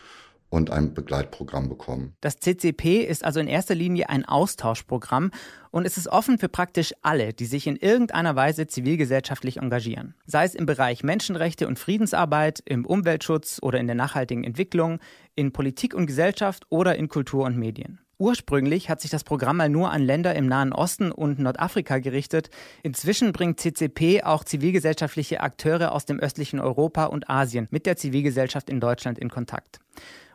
und 0.54 0.70
ein 0.70 0.94
Begleitprogramm 0.94 1.68
bekommen. 1.68 2.14
Das 2.20 2.38
CCP 2.38 3.02
ist 3.02 3.25
also 3.25 3.40
in 3.40 3.49
erster 3.49 3.75
Linie 3.75 4.08
ein 4.08 4.25
Austauschprogramm 4.25 5.32
und 5.70 5.84
es 5.84 5.96
ist 5.96 6.08
offen 6.08 6.38
für 6.38 6.49
praktisch 6.49 6.94
alle, 7.02 7.32
die 7.32 7.46
sich 7.46 7.66
in 7.66 7.76
irgendeiner 7.76 8.37
Weise 8.37 8.66
zivilgesellschaftlich 8.66 9.58
engagieren. 9.58 10.14
Sei 10.26 10.44
es 10.44 10.54
im 10.54 10.66
Bereich 10.66 11.02
Menschenrechte 11.02 11.66
und 11.66 11.78
Friedensarbeit, 11.78 12.62
im 12.64 12.87
Umweltschutz 12.87 13.58
oder 13.61 13.80
in 13.80 13.87
der 13.87 13.96
nachhaltigen 13.96 14.44
Entwicklung, 14.44 15.00
in 15.34 15.52
Politik 15.52 15.92
und 15.94 16.06
Gesellschaft 16.06 16.64
oder 16.70 16.94
in 16.94 17.08
Kultur 17.08 17.44
und 17.44 17.58
Medien. 17.58 17.99
Ursprünglich 18.18 18.88
hat 18.88 19.00
sich 19.00 19.11
das 19.11 19.25
Programm 19.25 19.56
mal 19.56 19.68
nur 19.68 19.90
an 19.90 20.02
Länder 20.02 20.37
im 20.37 20.46
Nahen 20.46 20.73
Osten 20.73 21.11
und 21.11 21.40
Nordafrika 21.40 21.99
gerichtet. 21.99 22.49
Inzwischen 22.84 23.32
bringt 23.32 23.58
CCP 23.58 24.23
auch 24.23 24.44
zivilgesellschaftliche 24.44 25.40
Akteure 25.40 25.90
aus 25.90 26.06
dem 26.06 26.20
östlichen 26.20 26.61
Europa 26.61 27.06
und 27.06 27.28
Asien 27.28 27.66
mit 27.70 27.87
der 27.87 27.96
Zivilgesellschaft 27.96 28.70
in 28.70 28.78
Deutschland 28.78 29.18
in 29.18 29.30
Kontakt. 29.30 29.80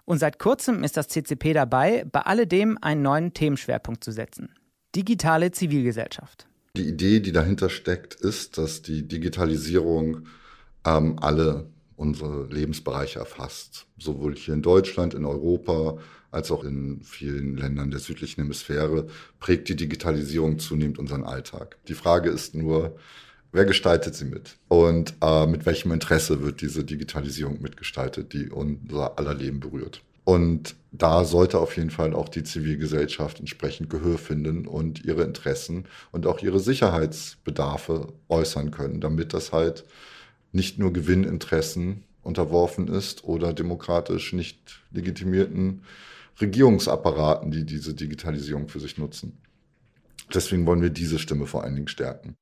Und 0.09 0.17
seit 0.17 0.39
kurzem 0.39 0.83
ist 0.83 0.97
das 0.97 1.07
CCP 1.07 1.53
dabei, 1.53 2.03
bei 2.11 2.21
alledem 2.21 2.79
einen 2.81 3.03
neuen 3.03 3.35
Themenschwerpunkt 3.35 4.03
zu 4.03 4.11
setzen. 4.11 4.49
Digitale 4.95 5.51
Zivilgesellschaft. 5.51 6.47
Die 6.75 6.87
Idee, 6.87 7.19
die 7.19 7.31
dahinter 7.31 7.69
steckt, 7.69 8.15
ist, 8.15 8.57
dass 8.57 8.81
die 8.81 9.07
Digitalisierung 9.07 10.25
ähm, 10.83 11.19
alle 11.19 11.67
unsere 11.95 12.47
Lebensbereiche 12.47 13.19
erfasst. 13.19 13.85
Sowohl 13.99 14.35
hier 14.35 14.55
in 14.55 14.63
Deutschland, 14.63 15.13
in 15.13 15.25
Europa, 15.25 15.99
als 16.31 16.49
auch 16.49 16.63
in 16.63 17.01
vielen 17.03 17.55
Ländern 17.55 17.91
der 17.91 17.99
südlichen 17.99 18.41
Hemisphäre 18.41 19.05
prägt 19.39 19.69
die 19.69 19.75
Digitalisierung 19.75 20.57
zunehmend 20.57 20.97
unseren 20.97 21.23
Alltag. 21.23 21.77
Die 21.87 21.93
Frage 21.93 22.31
ist 22.31 22.55
nur, 22.55 22.97
Wer 23.51 23.65
gestaltet 23.65 24.15
sie 24.15 24.25
mit? 24.25 24.57
Und 24.67 25.15
äh, 25.21 25.47
mit 25.47 25.65
welchem 25.65 25.91
Interesse 25.91 26.41
wird 26.41 26.61
diese 26.61 26.83
Digitalisierung 26.83 27.61
mitgestaltet, 27.61 28.33
die 28.33 28.49
unser 28.49 29.17
aller 29.17 29.33
Leben 29.33 29.59
berührt? 29.59 30.01
Und 30.23 30.75
da 30.91 31.25
sollte 31.25 31.57
auf 31.57 31.75
jeden 31.75 31.89
Fall 31.89 32.13
auch 32.13 32.29
die 32.29 32.43
Zivilgesellschaft 32.43 33.39
entsprechend 33.39 33.89
Gehör 33.89 34.19
finden 34.19 34.67
und 34.67 35.03
ihre 35.03 35.23
Interessen 35.23 35.85
und 36.11 36.27
auch 36.27 36.43
ihre 36.43 36.59
Sicherheitsbedarfe 36.59 38.13
äußern 38.27 38.69
können, 38.69 39.01
damit 39.01 39.33
das 39.33 39.51
halt 39.51 39.85
nicht 40.51 40.77
nur 40.77 40.93
Gewinninteressen 40.93 42.03
unterworfen 42.21 42.87
ist 42.87 43.23
oder 43.23 43.53
demokratisch 43.53 44.33
nicht 44.33 44.81
legitimierten 44.91 45.81
Regierungsapparaten, 46.39 47.49
die 47.49 47.65
diese 47.65 47.95
Digitalisierung 47.95 48.67
für 48.67 48.79
sich 48.79 48.99
nutzen. 48.99 49.39
Deswegen 50.31 50.67
wollen 50.67 50.83
wir 50.83 50.91
diese 50.91 51.17
Stimme 51.17 51.47
vor 51.47 51.63
allen 51.63 51.75
Dingen 51.75 51.87
stärken. 51.87 52.35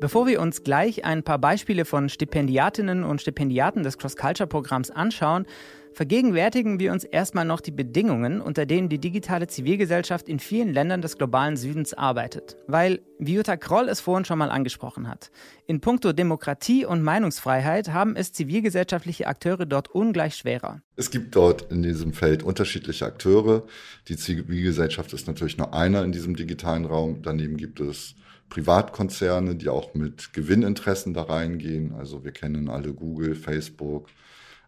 Bevor 0.00 0.28
wir 0.28 0.40
uns 0.40 0.62
gleich 0.62 1.04
ein 1.04 1.24
paar 1.24 1.40
Beispiele 1.40 1.84
von 1.84 2.08
Stipendiatinnen 2.08 3.02
und 3.02 3.20
Stipendiaten 3.20 3.82
des 3.82 3.98
Cross-Culture-Programms 3.98 4.92
anschauen, 4.92 5.44
vergegenwärtigen 5.92 6.78
wir 6.78 6.92
uns 6.92 7.02
erstmal 7.02 7.44
noch 7.44 7.60
die 7.60 7.72
Bedingungen, 7.72 8.40
unter 8.40 8.64
denen 8.64 8.88
die 8.88 9.00
digitale 9.00 9.48
Zivilgesellschaft 9.48 10.28
in 10.28 10.38
vielen 10.38 10.72
Ländern 10.72 11.02
des 11.02 11.18
globalen 11.18 11.56
Südens 11.56 11.94
arbeitet. 11.94 12.56
Weil, 12.68 13.00
wie 13.18 13.34
Jutta 13.34 13.56
Kroll 13.56 13.88
es 13.88 14.00
vorhin 14.00 14.24
schon 14.24 14.38
mal 14.38 14.50
angesprochen 14.50 15.08
hat, 15.08 15.32
in 15.66 15.80
puncto 15.80 16.12
Demokratie 16.12 16.84
und 16.84 17.02
Meinungsfreiheit 17.02 17.92
haben 17.92 18.14
es 18.14 18.32
zivilgesellschaftliche 18.32 19.26
Akteure 19.26 19.66
dort 19.66 19.88
ungleich 19.88 20.36
schwerer. 20.36 20.80
Es 20.94 21.10
gibt 21.10 21.34
dort 21.34 21.72
in 21.72 21.82
diesem 21.82 22.12
Feld 22.12 22.44
unterschiedliche 22.44 23.04
Akteure. 23.04 23.64
Die 24.06 24.16
Zivilgesellschaft 24.16 25.12
ist 25.12 25.26
natürlich 25.26 25.58
nur 25.58 25.74
einer 25.74 26.04
in 26.04 26.12
diesem 26.12 26.36
digitalen 26.36 26.84
Raum. 26.84 27.22
Daneben 27.22 27.56
gibt 27.56 27.80
es 27.80 28.14
Privatkonzerne, 28.48 29.56
die 29.56 29.68
auch 29.68 29.94
mit 29.94 30.32
Gewinninteressen 30.32 31.14
da 31.14 31.22
reingehen. 31.22 31.92
Also 31.94 32.24
wir 32.24 32.32
kennen 32.32 32.68
alle 32.68 32.92
Google, 32.92 33.34
Facebook, 33.34 34.08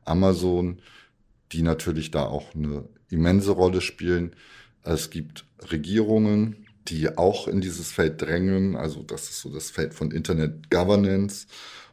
Amazon, 0.05 0.81
die 1.53 1.63
natürlich 1.63 2.11
da 2.11 2.25
auch 2.25 2.55
eine 2.55 2.85
immense 3.09 3.53
Rolle 3.53 3.81
spielen. 3.81 4.37
Es 4.83 5.11
gibt 5.11 5.45
Regierungen, 5.71 6.67
die 6.89 7.17
auch 7.17 7.49
in 7.49 7.61
dieses 7.61 7.93
Feld 7.93 8.21
drängen. 8.21 8.77
Also 8.77 9.03
das 9.03 9.31
ist 9.31 9.41
so 9.41 9.53
das 9.53 9.71
Feld 9.71 9.95
von 9.95 10.11
Internet 10.11 10.71
Governance. 10.71 11.47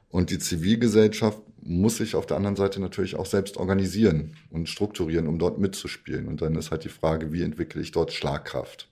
Und 0.09 0.29
die 0.29 0.39
Zivilgesellschaft 0.39 1.41
muss 1.61 1.97
sich 1.97 2.15
auf 2.15 2.25
der 2.25 2.37
anderen 2.37 2.55
Seite 2.55 2.79
natürlich 2.79 3.15
auch 3.15 3.25
selbst 3.25 3.57
organisieren 3.57 4.35
und 4.49 4.69
strukturieren, 4.69 5.27
um 5.27 5.37
dort 5.37 5.59
mitzuspielen. 5.59 6.27
Und 6.27 6.41
dann 6.41 6.55
ist 6.55 6.71
halt 6.71 6.85
die 6.85 6.89
Frage, 6.89 7.33
wie 7.33 7.41
entwickle 7.41 7.81
ich 7.81 7.91
dort 7.91 8.13
Schlagkraft? 8.13 8.87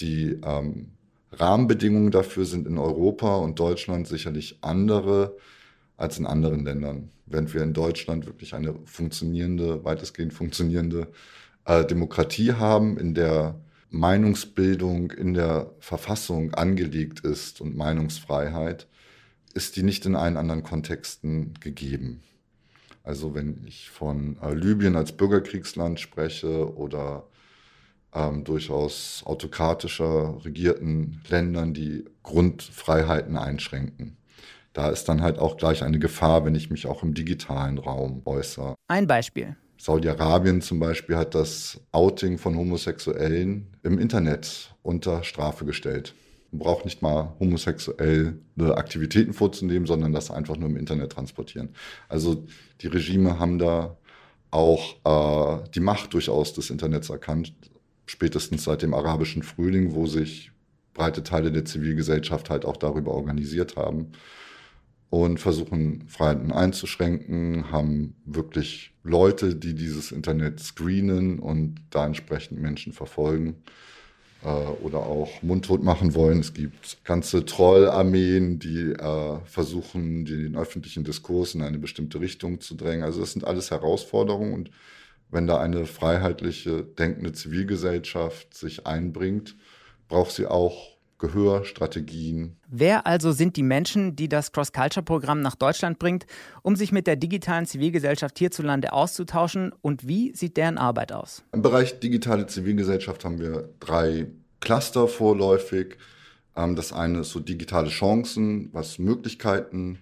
Die 0.00 0.38
ähm, 0.44 0.90
Rahmenbedingungen 1.40 2.10
dafür 2.10 2.44
sind 2.44 2.66
in 2.66 2.78
Europa 2.78 3.36
und 3.36 3.58
Deutschland 3.58 4.06
sicherlich 4.06 4.58
andere 4.62 5.36
als 5.96 6.18
in 6.18 6.26
anderen 6.26 6.64
Ländern. 6.64 7.10
Während 7.26 7.54
wir 7.54 7.62
in 7.62 7.72
Deutschland 7.72 8.26
wirklich 8.26 8.54
eine 8.54 8.74
funktionierende, 8.84 9.84
weitestgehend 9.84 10.32
funktionierende 10.32 11.08
äh, 11.64 11.84
Demokratie 11.84 12.52
haben, 12.52 12.98
in 12.98 13.14
der 13.14 13.56
Meinungsbildung 13.90 15.10
in 15.12 15.34
der 15.34 15.70
Verfassung 15.78 16.54
angelegt 16.54 17.20
ist 17.20 17.60
und 17.60 17.76
Meinungsfreiheit, 17.76 18.86
ist 19.54 19.76
die 19.76 19.82
nicht 19.82 20.04
in 20.06 20.16
allen 20.16 20.36
anderen 20.36 20.62
Kontexten 20.62 21.54
gegeben. 21.60 22.22
Also 23.02 23.34
wenn 23.34 23.64
ich 23.66 23.88
von 23.88 24.36
äh, 24.42 24.52
Libyen 24.52 24.96
als 24.96 25.12
Bürgerkriegsland 25.12 26.00
spreche 26.00 26.76
oder 26.76 27.24
ähm, 28.14 28.44
durchaus 28.44 29.22
autokratischer 29.24 30.44
regierten 30.44 31.22
Ländern, 31.28 31.74
die 31.74 32.04
Grundfreiheiten 32.22 33.36
einschränken. 33.36 34.16
Da 34.72 34.90
ist 34.90 35.04
dann 35.08 35.22
halt 35.22 35.38
auch 35.38 35.56
gleich 35.56 35.82
eine 35.82 35.98
Gefahr, 35.98 36.44
wenn 36.44 36.54
ich 36.54 36.70
mich 36.70 36.86
auch 36.86 37.02
im 37.02 37.14
digitalen 37.14 37.78
Raum 37.78 38.22
äußere. 38.26 38.74
Ein 38.88 39.06
Beispiel. 39.06 39.56
Saudi-Arabien 39.78 40.62
zum 40.62 40.80
Beispiel 40.80 41.16
hat 41.16 41.34
das 41.34 41.80
Outing 41.92 42.38
von 42.38 42.56
Homosexuellen 42.56 43.68
im 43.82 43.98
Internet 43.98 44.74
unter 44.82 45.22
Strafe 45.24 45.64
gestellt. 45.64 46.14
Man 46.50 46.60
braucht 46.60 46.84
nicht 46.84 47.02
mal 47.02 47.34
homosexuelle 47.40 48.36
Aktivitäten 48.58 49.32
vorzunehmen, 49.32 49.86
sondern 49.86 50.12
das 50.12 50.30
einfach 50.30 50.56
nur 50.56 50.68
im 50.68 50.76
Internet 50.76 51.12
transportieren. 51.12 51.70
Also 52.08 52.44
die 52.80 52.86
Regime 52.86 53.38
haben 53.38 53.58
da 53.58 53.96
auch 54.50 54.96
äh, 55.04 55.68
die 55.74 55.80
Macht 55.80 56.14
durchaus 56.14 56.52
des 56.54 56.70
Internets 56.70 57.10
erkannt, 57.10 57.52
spätestens 58.06 58.64
seit 58.64 58.82
dem 58.82 58.94
arabischen 58.94 59.42
Frühling, 59.42 59.94
wo 59.94 60.06
sich 60.06 60.52
breite 60.94 61.22
Teile 61.22 61.52
der 61.52 61.64
Zivilgesellschaft 61.64 62.48
halt 62.48 62.64
auch 62.64 62.76
darüber 62.76 63.12
organisiert 63.12 63.76
haben 63.76 64.12
und 65.10 65.38
versuchen 65.38 66.08
Freiheiten 66.08 66.52
einzuschränken, 66.52 67.70
haben 67.70 68.16
wirklich 68.24 68.92
Leute, 69.02 69.54
die 69.54 69.74
dieses 69.74 70.10
Internet 70.10 70.60
screenen 70.60 71.38
und 71.38 71.76
da 71.90 72.06
entsprechend 72.06 72.60
Menschen 72.60 72.92
verfolgen 72.92 73.56
äh, 74.42 74.48
oder 74.48 74.98
auch 74.98 75.42
mundtot 75.42 75.82
machen 75.82 76.14
wollen. 76.14 76.40
Es 76.40 76.54
gibt 76.54 77.04
ganze 77.04 77.44
Trollarmeen, 77.44 78.58
die 78.58 78.92
äh, 78.92 79.38
versuchen, 79.44 80.24
den 80.24 80.56
öffentlichen 80.56 81.04
Diskurs 81.04 81.54
in 81.54 81.62
eine 81.62 81.78
bestimmte 81.78 82.20
Richtung 82.20 82.60
zu 82.60 82.74
drängen. 82.74 83.04
Also 83.04 83.20
das 83.20 83.32
sind 83.32 83.44
alles 83.44 83.70
Herausforderungen 83.70 84.54
und 84.54 84.70
wenn 85.30 85.46
da 85.46 85.58
eine 85.58 85.86
freiheitliche, 85.86 86.82
denkende 86.84 87.32
Zivilgesellschaft 87.32 88.54
sich 88.54 88.86
einbringt, 88.86 89.56
braucht 90.08 90.32
sie 90.32 90.46
auch 90.46 90.96
Gehör, 91.18 91.64
Strategien. 91.64 92.56
Wer 92.68 93.06
also 93.06 93.32
sind 93.32 93.56
die 93.56 93.62
Menschen, 93.62 94.16
die 94.16 94.28
das 94.28 94.52
Cross-Culture-Programm 94.52 95.40
nach 95.40 95.54
Deutschland 95.54 95.98
bringt, 95.98 96.26
um 96.62 96.76
sich 96.76 96.92
mit 96.92 97.06
der 97.06 97.16
digitalen 97.16 97.64
Zivilgesellschaft 97.64 98.38
hierzulande 98.38 98.92
auszutauschen 98.92 99.72
und 99.80 100.06
wie 100.06 100.36
sieht 100.36 100.58
deren 100.58 100.76
Arbeit 100.76 101.12
aus? 101.12 101.42
Im 101.52 101.62
Bereich 101.62 102.00
digitale 102.00 102.46
Zivilgesellschaft 102.46 103.24
haben 103.24 103.38
wir 103.38 103.70
drei 103.80 104.26
Cluster 104.60 105.08
vorläufig. 105.08 105.96
Ähm, 106.54 106.76
das 106.76 106.92
eine 106.92 107.20
ist 107.20 107.30
so 107.30 107.40
digitale 107.40 107.88
Chancen, 107.88 108.68
was 108.72 108.98
Möglichkeiten 108.98 110.00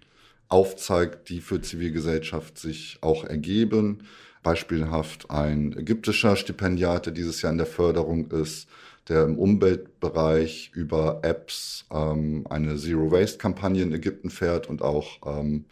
aufzeigt, 0.48 1.28
die 1.28 1.40
für 1.40 1.60
Zivilgesellschaft 1.60 2.58
sich 2.58 2.98
auch 3.02 3.24
ergeben. 3.24 4.02
Beispielhaft 4.44 5.30
ein 5.30 5.76
ägyptischer 5.76 6.36
Stipendiat, 6.36 7.06
der 7.06 7.12
dieses 7.12 7.42
Jahr 7.42 7.50
in 7.50 7.58
der 7.58 7.66
Förderung 7.66 8.30
ist, 8.30 8.68
der 9.08 9.24
im 9.24 9.36
Umweltbereich 9.36 10.70
über 10.74 11.20
Apps 11.22 11.86
ähm, 11.90 12.46
eine 12.48 12.76
Zero-Waste-Kampagne 12.76 13.82
in 13.82 13.92
Ägypten 13.92 14.30
fährt 14.30 14.68
und 14.68 14.82
auch 14.82 15.18
ähm, 15.26 15.64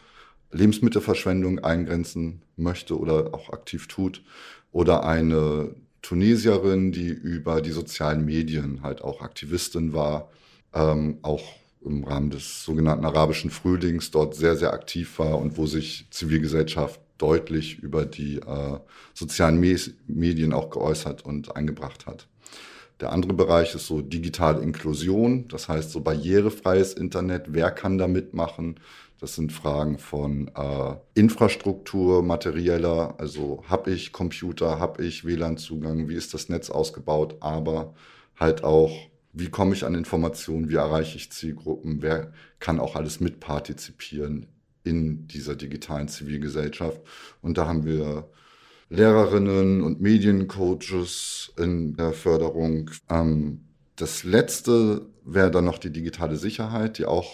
Lebensmittelverschwendung 0.50 1.60
eingrenzen 1.60 2.42
möchte 2.56 2.98
oder 2.98 3.32
auch 3.32 3.50
aktiv 3.50 3.86
tut. 3.86 4.22
Oder 4.72 5.04
eine 5.04 5.74
Tunesierin, 6.02 6.92
die 6.92 7.08
über 7.08 7.60
die 7.60 7.70
sozialen 7.70 8.24
Medien 8.24 8.82
halt 8.82 9.02
auch 9.02 9.20
Aktivistin 9.20 9.92
war, 9.92 10.30
ähm, 10.74 11.18
auch 11.22 11.44
im 11.84 12.04
Rahmen 12.04 12.30
des 12.30 12.64
sogenannten 12.64 13.04
arabischen 13.04 13.50
Frühlings 13.50 14.10
dort 14.10 14.34
sehr, 14.34 14.56
sehr 14.56 14.72
aktiv 14.72 15.18
war 15.18 15.38
und 15.38 15.56
wo 15.56 15.66
sich 15.66 16.06
Zivilgesellschaft 16.10 17.00
deutlich 17.22 17.78
über 17.78 18.04
die 18.04 18.36
äh, 18.36 18.78
sozialen 19.14 19.60
Me 19.60 19.76
Medien 20.06 20.52
auch 20.52 20.70
geäußert 20.70 21.24
und 21.24 21.56
eingebracht 21.56 22.06
hat. 22.06 22.26
Der 23.00 23.12
andere 23.12 23.32
Bereich 23.32 23.74
ist 23.74 23.86
so 23.86 24.00
digitale 24.00 24.60
Inklusion, 24.60 25.48
das 25.48 25.68
heißt 25.68 25.90
so 25.90 26.00
barrierefreies 26.00 26.94
Internet. 26.94 27.46
Wer 27.48 27.70
kann 27.70 27.98
da 27.98 28.06
mitmachen? 28.06 28.78
Das 29.18 29.36
sind 29.36 29.52
Fragen 29.52 29.98
von 29.98 30.48
äh, 30.54 30.96
Infrastruktur, 31.14 32.22
materieller, 32.22 33.14
also 33.18 33.62
habe 33.68 33.92
ich 33.92 34.12
Computer, 34.12 34.80
habe 34.80 35.04
ich 35.04 35.24
WLAN-Zugang, 35.24 36.08
wie 36.08 36.16
ist 36.16 36.34
das 36.34 36.48
Netz 36.48 36.70
ausgebaut, 36.70 37.36
aber 37.40 37.94
halt 38.38 38.64
auch, 38.64 38.92
wie 39.32 39.48
komme 39.48 39.74
ich 39.74 39.84
an 39.84 39.94
Informationen, 39.94 40.68
wie 40.68 40.74
erreiche 40.74 41.16
ich 41.16 41.30
Zielgruppen, 41.30 42.02
wer 42.02 42.32
kann 42.58 42.80
auch 42.80 42.96
alles 42.96 43.20
mitpartizipieren 43.20 44.48
in 44.84 45.26
dieser 45.26 45.54
digitalen 45.56 46.08
Zivilgesellschaft. 46.08 47.00
Und 47.40 47.58
da 47.58 47.66
haben 47.66 47.84
wir 47.84 48.28
Lehrerinnen 48.88 49.82
und 49.82 50.00
Mediencoaches 50.00 51.52
in 51.58 51.96
der 51.96 52.12
Förderung. 52.12 52.90
Ähm, 53.08 53.62
das 53.96 54.24
letzte 54.24 55.06
wäre 55.24 55.50
dann 55.50 55.64
noch 55.64 55.78
die 55.78 55.92
digitale 55.92 56.36
Sicherheit, 56.36 56.98
die 56.98 57.06
auch 57.06 57.32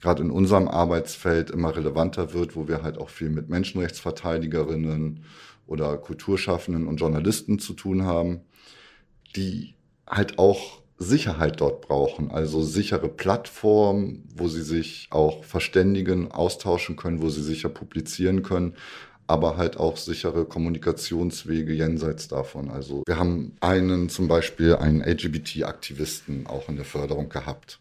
gerade 0.00 0.22
in 0.22 0.30
unserem 0.30 0.68
Arbeitsfeld 0.68 1.50
immer 1.50 1.76
relevanter 1.76 2.32
wird, 2.32 2.56
wo 2.56 2.68
wir 2.68 2.82
halt 2.82 2.98
auch 2.98 3.10
viel 3.10 3.30
mit 3.30 3.48
Menschenrechtsverteidigerinnen 3.48 5.24
oder 5.66 5.96
Kulturschaffenden 5.98 6.86
und 6.86 6.98
Journalisten 6.98 7.58
zu 7.58 7.74
tun 7.74 8.04
haben, 8.04 8.40
die 9.34 9.74
halt 10.06 10.38
auch 10.38 10.82
Sicherheit 10.98 11.60
dort 11.60 11.82
brauchen, 11.82 12.30
also 12.30 12.62
sichere 12.62 13.08
Plattformen, 13.08 14.24
wo 14.34 14.48
sie 14.48 14.62
sich 14.62 15.08
auch 15.10 15.44
verständigen, 15.44 16.32
austauschen 16.32 16.96
können, 16.96 17.20
wo 17.20 17.28
sie 17.28 17.42
sicher 17.42 17.68
publizieren 17.68 18.42
können, 18.42 18.74
aber 19.26 19.56
halt 19.56 19.76
auch 19.76 19.96
sichere 19.96 20.46
Kommunikationswege 20.46 21.72
jenseits 21.72 22.28
davon. 22.28 22.70
Also 22.70 23.02
wir 23.06 23.18
haben 23.18 23.56
einen 23.60 24.08
zum 24.08 24.28
Beispiel 24.28 24.76
einen 24.76 25.02
LGBT-Aktivisten 25.02 26.46
auch 26.46 26.68
in 26.68 26.76
der 26.76 26.84
Förderung 26.84 27.28
gehabt, 27.28 27.80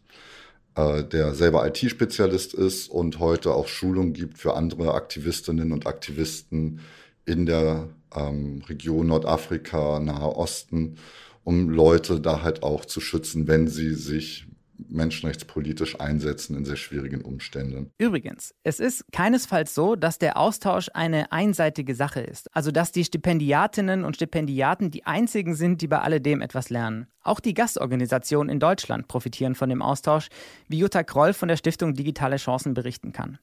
äh, 0.76 1.04
der 1.04 1.36
selber 1.36 1.66
IT-Spezialist 1.68 2.54
ist 2.54 2.90
und 2.90 3.20
heute 3.20 3.54
auch 3.54 3.68
Schulung 3.68 4.12
gibt 4.12 4.40
für 4.40 4.56
andere 4.56 4.94
Aktivistinnen 4.94 5.72
und 5.72 5.88
Aktivisten 5.88 6.82
in 7.26 7.46
der 7.46 7.88
ähm, 8.14 8.62
Region 8.68 9.08
Nordafrika, 9.08 10.00
Nahe 10.00 10.36
Osten, 10.36 10.98
um 11.46 11.70
Leute 11.70 12.20
da 12.20 12.42
halt 12.42 12.64
auch 12.64 12.84
zu 12.84 13.00
schützen, 13.00 13.48
wenn 13.48 13.68
sie 13.68 13.94
sich 13.94 14.48
menschenrechtspolitisch 14.90 16.00
einsetzen 16.02 16.58
in 16.58 16.66
sehr 16.66 16.76
schwierigen 16.76 17.22
Umständen. 17.22 17.92
Übrigens, 17.98 18.54
es 18.64 18.82
ist 18.82 19.06
keinesfalls 19.14 19.74
so, 19.74 19.96
dass 19.96 20.20
der 20.20 20.38
Austausch 20.38 20.90
eine 20.94 21.32
einseitige 21.32 21.96
Sache 21.96 22.20
ist. 22.20 22.54
Also 22.54 22.72
dass 22.72 22.92
die 22.92 23.06
Stipendiatinnen 23.06 24.04
und 24.04 24.16
Stipendiaten 24.16 24.92
die 24.92 25.06
einzigen 25.06 25.56
sind, 25.56 25.82
die 25.82 25.88
bei 25.88 26.00
alledem 26.00 26.42
etwas 26.42 26.70
lernen. 26.70 27.08
Auch 27.22 27.40
die 27.40 27.54
Gastorganisationen 27.54 28.52
in 28.52 28.60
Deutschland 28.60 29.08
profitieren 29.08 29.56
von 29.56 29.70
dem 29.70 29.82
Austausch, 29.82 30.28
wie 30.68 30.80
Jutta 30.80 31.04
Kroll 31.04 31.34
von 31.34 31.48
der 31.48 31.58
Stiftung 31.58 31.94
Digitale 31.94 32.36
Chancen 32.36 32.74
berichten 32.74 33.14
kann. 33.14 33.38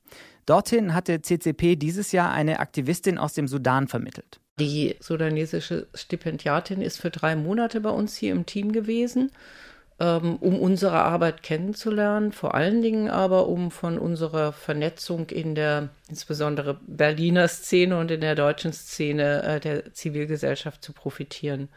Dorthin 0.45 0.93
hatte 0.93 1.23
CCP 1.23 1.77
dieses 1.77 2.13
Jahr 2.13 2.31
eine 2.31 2.61
Aktivistin 2.61 3.17
aus 3.17 3.33
dem 3.33 3.49
Sudan 3.49 3.89
vermittelt. 3.89 4.42
Die 4.63 4.97
sudanesische 5.01 5.89
Stipendiatin 5.93 6.83
ist 6.83 7.01
für 7.01 7.11
drei 7.11 7.35
Monate 7.35 7.81
bei 7.81 7.91
uns 7.91 8.17
hier 8.17 8.31
im 8.31 8.47
Team 8.47 8.71
gewesen 8.71 9.33
ähm, 10.03 10.37
um 10.37 10.59
unsere 10.59 11.01
Arbeit 11.03 11.43
kennenzulernen, 11.43 12.33
vor 12.33 12.55
allen 12.55 12.83
Dingen 12.83 13.09
aber 13.09 13.47
um 13.47 13.71
von 13.71 13.99
unserer 13.99 14.53
Vernetzung 14.53 15.31
in 15.31 15.55
der 15.55 15.91
insbesondere 16.09 16.79
Berliner 16.87 17.47
Szene 17.47 17.99
und 17.99 18.11
in 18.11 18.21
der 18.21 18.35
deutschen 18.35 18.73
Szene 18.73 19.43
äh, 19.43 19.61
der 19.61 19.93
Zivilgesellschaft 19.93 20.83
zu 20.83 20.93
profitieren. 20.93 21.69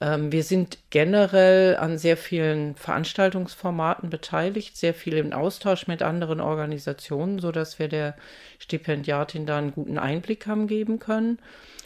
Ähm, 0.00 0.32
wir 0.32 0.44
sind 0.44 0.78
generell 0.90 1.76
an 1.76 1.98
sehr 1.98 2.16
vielen 2.16 2.74
Veranstaltungsformaten 2.74 4.08
beteiligt, 4.08 4.76
sehr 4.76 4.94
viel 4.94 5.18
im 5.18 5.32
Austausch 5.32 5.86
mit 5.86 6.02
anderen 6.02 6.40
Organisationen, 6.40 7.38
sodass 7.38 7.78
wir 7.78 7.88
der 7.88 8.16
Stipendiatin 8.60 9.44
da 9.46 9.58
einen 9.58 9.72
guten 9.72 9.98
Einblick 9.98 10.46
haben 10.46 10.68
geben 10.68 10.98
können. 10.98 11.38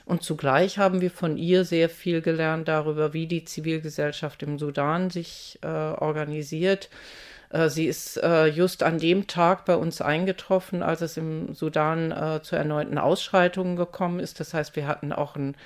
Und 0.06 0.22
zugleich 0.22 0.78
haben 0.78 1.00
wir 1.00 1.10
von 1.10 1.36
ihr 1.36 1.64
sehr 1.64 1.88
viel 1.88 2.22
gelernt 2.22 2.68
darüber, 2.68 3.12
wie 3.12 3.26
die 3.26 3.44
Zivilgesellschaft 3.44 4.42
im 4.44 4.56
Sudan 4.56 5.10
sich 5.10 5.58
äh, 5.62 5.66
organisiert. 5.66 6.88
Äh, 7.50 7.68
sie 7.68 7.86
ist 7.86 8.16
äh, 8.18 8.46
just 8.46 8.84
an 8.84 8.98
dem 8.98 9.26
Tag 9.26 9.64
bei 9.64 9.74
uns 9.74 10.00
eingetroffen, 10.00 10.84
als 10.84 11.00
es 11.00 11.16
im 11.16 11.54
Sudan 11.54 12.12
äh, 12.12 12.40
zu 12.40 12.54
erneuten 12.54 12.98
Ausschreitungen 12.98 13.74
gekommen 13.74 14.20
ist. 14.20 14.38
Das 14.38 14.54
heißt, 14.54 14.76
wir 14.76 14.86
hatten 14.86 15.12
auch 15.12 15.34
ein 15.34 15.56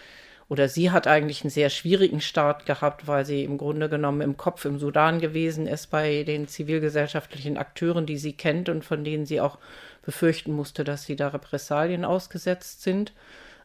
oder 0.48 0.68
sie 0.68 0.90
hat 0.90 1.06
eigentlich 1.06 1.42
einen 1.42 1.50
sehr 1.50 1.70
schwierigen 1.70 2.20
Start 2.20 2.66
gehabt, 2.66 3.06
weil 3.06 3.24
sie 3.24 3.44
im 3.44 3.56
Grunde 3.56 3.88
genommen 3.88 4.20
im 4.20 4.36
Kopf 4.36 4.64
im 4.64 4.80
Sudan 4.80 5.20
gewesen 5.20 5.68
ist 5.68 5.90
bei 5.90 6.24
den 6.24 6.48
zivilgesellschaftlichen 6.48 7.56
Akteuren, 7.56 8.04
die 8.04 8.18
sie 8.18 8.32
kennt 8.32 8.68
und 8.68 8.84
von 8.84 9.04
denen 9.04 9.26
sie 9.26 9.40
auch 9.40 9.58
befürchten 10.02 10.52
musste, 10.52 10.82
dass 10.82 11.04
sie 11.04 11.14
da 11.14 11.28
Repressalien 11.28 12.04
ausgesetzt 12.04 12.82
sind. 12.82 13.12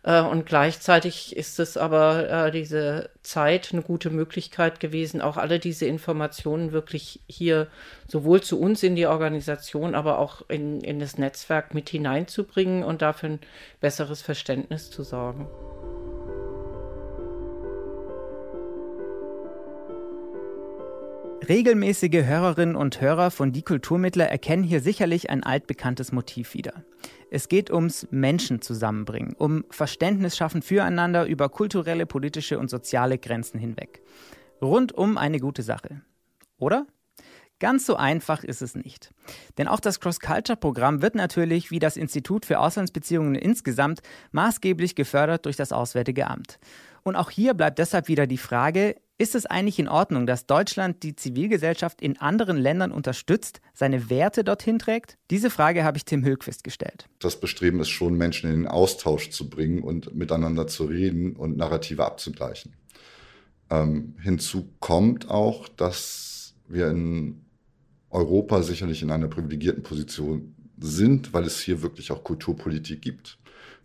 Äh, 0.06 0.22
und 0.22 0.46
gleichzeitig 0.46 1.36
ist 1.36 1.60
es 1.60 1.78
aber 1.78 2.30
äh, 2.30 2.52
diese 2.52 3.10
Zeit 3.24 3.70
eine 3.74 3.82
gute 3.82 4.12
Möglichkeit 4.12 4.80
gewesen, 4.80 5.20
auch 5.20 5.36
alle 5.36 5.60
diese 5.60 5.88
Informationen 5.88 6.72
wirklich 6.72 7.22
hier 7.28 7.68
sowohl 8.08 8.42
zu 8.42 8.60
uns 8.60 8.84
in 8.84 8.96
die 8.96 9.08
Organisation, 9.08 9.96
aber 9.96 10.20
auch 10.20 10.48
in, 10.48 10.82
in 10.82 11.00
das 11.00 11.18
Netzwerk 11.18 11.74
mit 11.74 11.90
hineinzubringen 11.90 12.84
und 12.84 13.02
dafür 13.02 13.30
ein 13.30 13.40
besseres 13.82 14.22
Verständnis 14.22 14.92
zu 14.92 15.02
sorgen. 15.02 15.48
Regelmäßige 21.48 22.26
Hörerinnen 22.26 22.76
und 22.76 23.02
Hörer 23.02 23.30
von 23.30 23.52
Die 23.52 23.62
Kulturmittler 23.62 24.26
erkennen 24.26 24.64
hier 24.64 24.82
sicherlich 24.82 25.30
ein 25.30 25.44
altbekanntes 25.44 26.12
Motiv 26.12 26.56
wieder. 26.56 26.86
Es 27.30 27.50
geht 27.50 27.70
ums 27.70 28.08
Menschen 28.10 28.62
zusammenbringen, 28.62 29.36
um 29.38 29.64
Verständnis 29.70 30.36
schaffen 30.36 30.64
füreinander 30.64 31.28
über 31.28 31.50
kulturelle, 31.50 32.08
politische 32.08 32.58
und 32.58 32.72
soziale 32.72 33.20
Grenzen 33.20 33.60
hinweg. 33.60 34.02
Rund 34.60 34.94
um 34.94 35.20
eine 35.20 35.40
gute 35.40 35.62
Sache. 35.62 36.02
Oder? 36.58 36.88
Ganz 37.66 37.88
so 37.88 37.96
einfach 37.96 38.44
ist 38.44 38.62
es 38.62 38.76
nicht. 38.76 39.10
Denn 39.58 39.68
auch 39.68 39.80
das 39.80 40.00
Cross-Culture-Programm 40.00 41.02
wird 41.02 41.16
natürlich, 41.16 41.72
wie 41.72 41.80
das 41.80 41.98
Institut 41.98 42.46
für 42.46 42.60
Auslandsbeziehungen 42.60 43.34
insgesamt, 43.34 44.04
maßgeblich 44.34 44.94
gefördert 44.94 45.48
durch 45.48 45.56
das 45.56 45.72
Auswärtige 45.72 46.28
Amt. 46.28 46.60
Und 47.02 47.16
auch 47.16 47.32
hier 47.32 47.56
bleibt 47.56 47.80
deshalb 47.80 48.08
wieder 48.08 48.28
die 48.28 48.38
Frage, 48.38 48.98
ist 49.18 49.34
es 49.34 49.48
eigentlich 49.48 49.80
in 49.80 49.88
Ordnung, 49.88 50.28
dass 50.28 50.46
Deutschland 50.46 51.02
die 51.02 51.16
Zivilgesellschaft 51.16 52.04
in 52.04 52.22
anderen 52.22 52.58
Ländern 52.58 52.92
unterstützt, 52.92 53.62
seine 53.74 54.12
Werte 54.12 54.44
dorthin 54.44 54.78
trägt? 54.78 55.18
Diese 55.32 55.50
Frage 55.50 55.84
habe 55.84 55.98
ich 55.98 56.06
Tim 56.06 56.24
Hülquist 56.24 56.64
gestellt. 56.64 57.08
Das 57.18 57.40
Bestreben 57.40 57.80
ist 57.80 57.90
schon, 57.90 58.14
Menschen 58.14 58.52
in 58.52 58.58
den 58.58 58.68
Austausch 58.68 59.32
zu 59.32 59.50
bringen 59.50 59.82
und 59.82 60.14
miteinander 60.14 60.68
zu 60.68 60.86
reden 60.86 61.36
und 61.36 61.58
Narrative 61.58 62.06
abzugleichen. 62.06 62.76
Ähm, 63.72 64.14
hinzu 64.22 64.70
kommt 64.80 65.32
auch, 65.32 65.68
dass 65.68 66.54
wir 66.68 66.90
in 66.90 67.45
Europa 68.10 68.62
sicherlich 68.64 69.02
in 69.02 69.12
einer 69.12 69.28
privilegierten 69.28 69.84
Position 69.84 70.56
sind, 70.80 71.34
weil 71.34 71.46
es 71.46 71.60
hier 71.60 71.82
wirklich 71.82 72.12
auch 72.12 72.24
Kulturpolitik 72.24 73.02
gibt. 73.02 73.38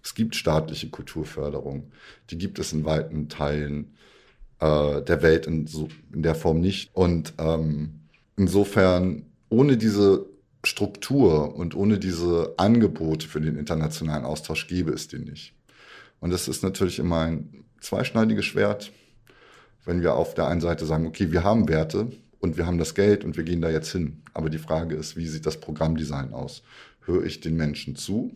Es 0.02 0.14
gibt 0.14 0.35
staatliche 0.35 0.88
Kulturförderung. 0.88 1.90
Die 2.30 2.38
gibt 2.38 2.59
es 2.59 2.72
in 2.72 2.85
weiten 2.85 3.28
Teilen 3.28 3.94
äh, 4.61 5.02
der 5.02 5.22
Welt 5.22 5.46
in, 5.46 5.66
so, 5.66 5.88
in 6.12 6.22
der 6.22 6.35
Form 6.35 6.61
nicht. 6.61 6.90
Und 6.94 7.35
ähm, 7.38 8.00
insofern, 8.37 9.26
ohne 9.48 9.76
diese 9.76 10.26
Struktur 10.64 11.54
und 11.54 11.74
ohne 11.74 11.98
diese 11.98 12.54
Angebote 12.56 13.26
für 13.26 13.40
den 13.40 13.56
internationalen 13.56 14.24
Austausch 14.24 14.66
gäbe 14.68 14.92
es 14.92 15.09
den 15.09 15.24
nicht. 15.24 15.54
Und 16.20 16.30
das 16.30 16.48
ist 16.48 16.62
natürlich 16.62 16.98
immer 16.98 17.20
ein 17.20 17.64
zweischneidiges 17.80 18.44
Schwert, 18.44 18.92
wenn 19.85 20.02
wir 20.02 20.14
auf 20.14 20.35
der 20.35 20.48
einen 20.48 20.61
Seite 20.61 20.85
sagen, 20.85 21.06
okay, 21.06 21.33
wir 21.33 21.44
haben 21.44 21.68
Werte 21.68 22.12
und 22.40 22.57
wir 22.57 22.66
haben 22.66 22.79
das 22.79 22.94
Geld 22.94 23.24
und 23.24 23.37
wir 23.37 23.44
gehen 23.44 23.61
da 23.61 23.70
jetzt 23.70 23.92
hin. 23.92 24.22
Aber 24.35 24.50
die 24.50 24.59
Frage 24.59 24.96
ist, 24.96 25.16
wie 25.16 25.26
sieht 25.26 25.46
das 25.46 25.61
Programmdesign 25.61 26.33
aus? 26.33 26.62
Höre 27.05 27.24
ich 27.24 27.40
den 27.40 27.57
Menschen 27.57 27.96
zu 27.96 28.33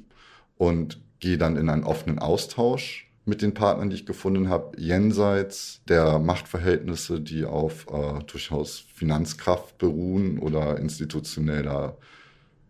und 0.56 1.00
gehe 1.20 1.38
dann 1.38 1.56
in 1.56 1.68
einen 1.68 1.84
offenen 1.84 2.18
Austausch 2.18 3.10
mit 3.24 3.40
den 3.40 3.54
Partnern, 3.54 3.88
die 3.88 3.96
ich 3.96 4.06
gefunden 4.06 4.50
habe, 4.50 4.78
jenseits 4.78 5.80
der 5.88 6.18
Machtverhältnisse, 6.18 7.20
die 7.20 7.44
auf 7.44 7.86
äh, 7.90 8.22
durchaus 8.24 8.84
Finanzkraft 8.94 9.78
beruhen 9.78 10.38
oder 10.38 10.78
institutioneller 10.78 11.96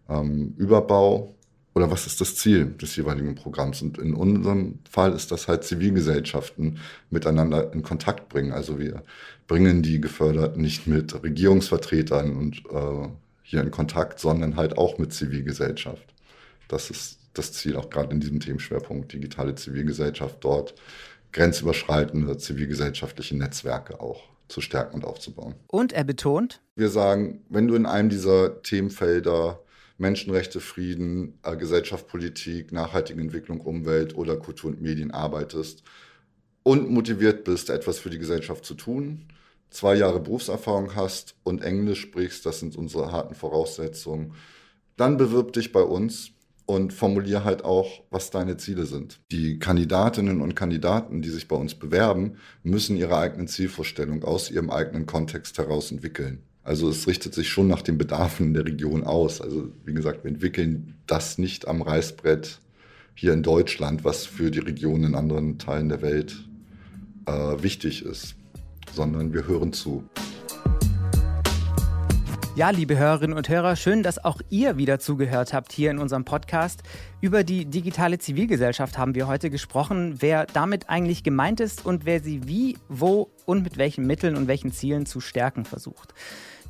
ähm, 0.09 0.55
Überbau. 0.57 1.35
Oder 1.75 1.91
was 1.91 2.07
ist 2.07 2.21
das 2.21 2.37
Ziel 2.37 2.67
des 2.67 2.95
jeweiligen 2.95 3.35
Programms? 3.35 3.83
Und 3.83 3.99
in 3.99 4.15
unserem 4.15 4.79
Fall 4.89 5.13
ist 5.13 5.33
das 5.33 5.49
halt 5.49 5.65
Zivilgesellschaften 5.65 6.79
miteinander 7.11 7.73
in 7.73 7.83
Kontakt 7.83 8.29
bringen. 8.29 8.53
Also 8.53 8.79
wir 8.79 9.03
bringen 9.49 9.83
die 9.83 10.01
Geförderten 10.01 10.63
nicht 10.63 10.87
mit 10.87 11.21
Regierungsvertretern 11.21 12.37
und 12.37 12.59
äh, 12.71 13.09
hier 13.43 13.61
in 13.61 13.73
Kontakt, 13.73 14.21
sondern 14.21 14.57
halt 14.57 14.79
auch 14.79 14.99
mit 14.99 15.13
Zivilgesellschaft. 15.13 16.15
Das 16.69 16.91
ist 16.91 17.19
das 17.35 17.53
Ziel 17.53 17.77
auch 17.77 17.91
gerade 17.91 18.13
in 18.13 18.21
diesem 18.21 18.39
Themenschwerpunkt 18.39 19.13
digitale 19.13 19.57
Zivilgesellschaft 19.57 20.37
dort 20.41 20.75
grenzüberschreitende 21.33 22.39
zivilgesellschaftliche 22.39 23.37
Netzwerke 23.37 24.01
auch 24.01 24.23
zu 24.47 24.61
stärken 24.61 24.95
und 24.95 25.05
aufzubauen. 25.05 25.55
Und 25.67 25.93
er 25.93 26.05
betont, 26.05 26.61
wir 26.77 26.89
sagen, 26.89 27.43
wenn 27.49 27.67
du 27.67 27.75
in 27.75 27.87
einem 27.87 28.09
dieser 28.09 28.63
Themenfelder 28.63 29.59
Menschenrechte, 30.05 30.61
Frieden, 30.61 31.39
äh, 31.43 31.57
Gesellschaft, 31.57 32.09
Politik, 32.09 32.73
nachhaltige 32.73 33.23
Entwicklung, 33.23 33.63
Umwelt 33.63 34.15
oder 34.15 34.37
Kultur 34.37 34.71
und 34.71 34.83
Medien 34.83 35.13
arbeitest 35.13 35.83
und 36.63 36.91
motiviert 36.91 37.45
bist, 37.45 37.71
etwas 37.71 38.01
für 38.01 38.11
die 38.11 38.19
Gesellschaft 38.19 38.67
zu 38.67 38.75
tun, 38.75 39.29
zwei 39.71 39.95
Jahre 39.95 40.21
Berufserfahrung 40.21 40.95
hast 40.95 41.37
und 41.43 41.63
Englisch 41.63 42.03
sprichst, 42.03 42.45
das 42.45 42.61
sind 42.61 42.77
unsere 42.77 43.13
harten 43.13 43.35
Voraussetzungen, 43.35 44.35
dann 44.99 45.17
bewirb 45.17 45.55
dich 45.55 45.73
bei 45.73 45.83
uns 45.83 46.33
und 46.67 46.93
formulier 46.93 47.45
halt 47.45 47.65
auch, 47.65 48.03
was 48.11 48.31
deine 48.31 48.59
Ziele 48.59 48.85
sind. 48.85 49.21
Die 49.33 49.59
Kandidatinnen 49.59 50.43
und 50.43 50.55
Kandidaten, 50.55 51.23
die 51.23 51.31
sich 51.31 51.49
bei 51.49 51.57
uns 51.57 51.77
bewerben, 51.77 52.37
müssen 52.63 52.99
ihre 52.99 53.17
eigenen 53.17 53.49
Zielvorstellungen 53.49 54.23
aus 54.23 54.51
ihrem 54.51 54.69
eigenen 54.69 55.07
Kontext 55.07 55.57
heraus 55.57 55.91
entwickeln. 55.91 56.43
Also 56.65 56.89
es 56.89 57.07
richtet 57.07 57.35
sich 57.35 57.51
schon 57.51 57.69
nach 57.69 57.83
den 57.83 57.99
Bedarfen 57.99 58.55
der 58.55 58.65
Region 58.65 59.05
aus. 59.05 59.43
Also 59.43 59.69
wie 59.85 59.93
gesagt, 59.93 60.25
wir 60.25 60.31
entwickeln 60.31 60.95
das 61.07 61.37
nicht 61.37 61.69
am 61.69 61.83
Reißbrett 61.83 62.59
hier 63.15 63.35
in 63.35 63.43
Deutschland, 63.43 64.03
was 64.03 64.25
für 64.25 64.51
die 64.51 64.61
Region 64.61 65.05
in 65.05 65.15
anderen 65.15 65.59
Teilen 65.59 65.91
der 65.91 66.01
Welt 66.01 66.49
äh, 67.27 67.33
wichtig 67.63 68.03
ist, 68.03 68.35
sondern 68.95 69.35
wir 69.35 69.47
hören 69.47 69.75
zu. 69.75 70.05
Ja, 72.57 72.71
liebe 72.71 72.97
Hörerinnen 72.97 73.37
und 73.37 73.49
Hörer, 73.49 73.77
schön, 73.77 74.03
dass 74.03 74.25
auch 74.25 74.41
ihr 74.49 74.79
wieder 74.79 74.99
zugehört 75.01 75.53
habt 75.53 75.71
hier 75.71 75.91
in 75.91 75.99
unserem 75.99 76.25
Podcast. 76.25 76.83
Über 77.21 77.45
die 77.45 77.67
digitale 77.67 78.19
Zivilgesellschaft 78.19 78.97
haben 78.97 79.15
wir 79.15 79.27
heute 79.27 79.51
gesprochen, 79.51 80.17
wer 80.21 80.47
damit 80.47 80.89
eigentlich 80.89 81.25
gemeint 81.25 81.61
ist 81.61 81.85
und 81.85 82.07
wer 82.07 82.21
sie 82.21 82.47
wie, 82.47 82.79
wo 82.89 83.29
und 83.45 83.65
mit 83.65 83.77
welchen 83.77 84.07
Mitteln 84.07 84.37
und 84.37 84.49
welchen 84.49 84.73
Zielen 84.73 85.05
zu 85.05 85.21
stärken 85.21 85.65
versucht. 85.65 86.15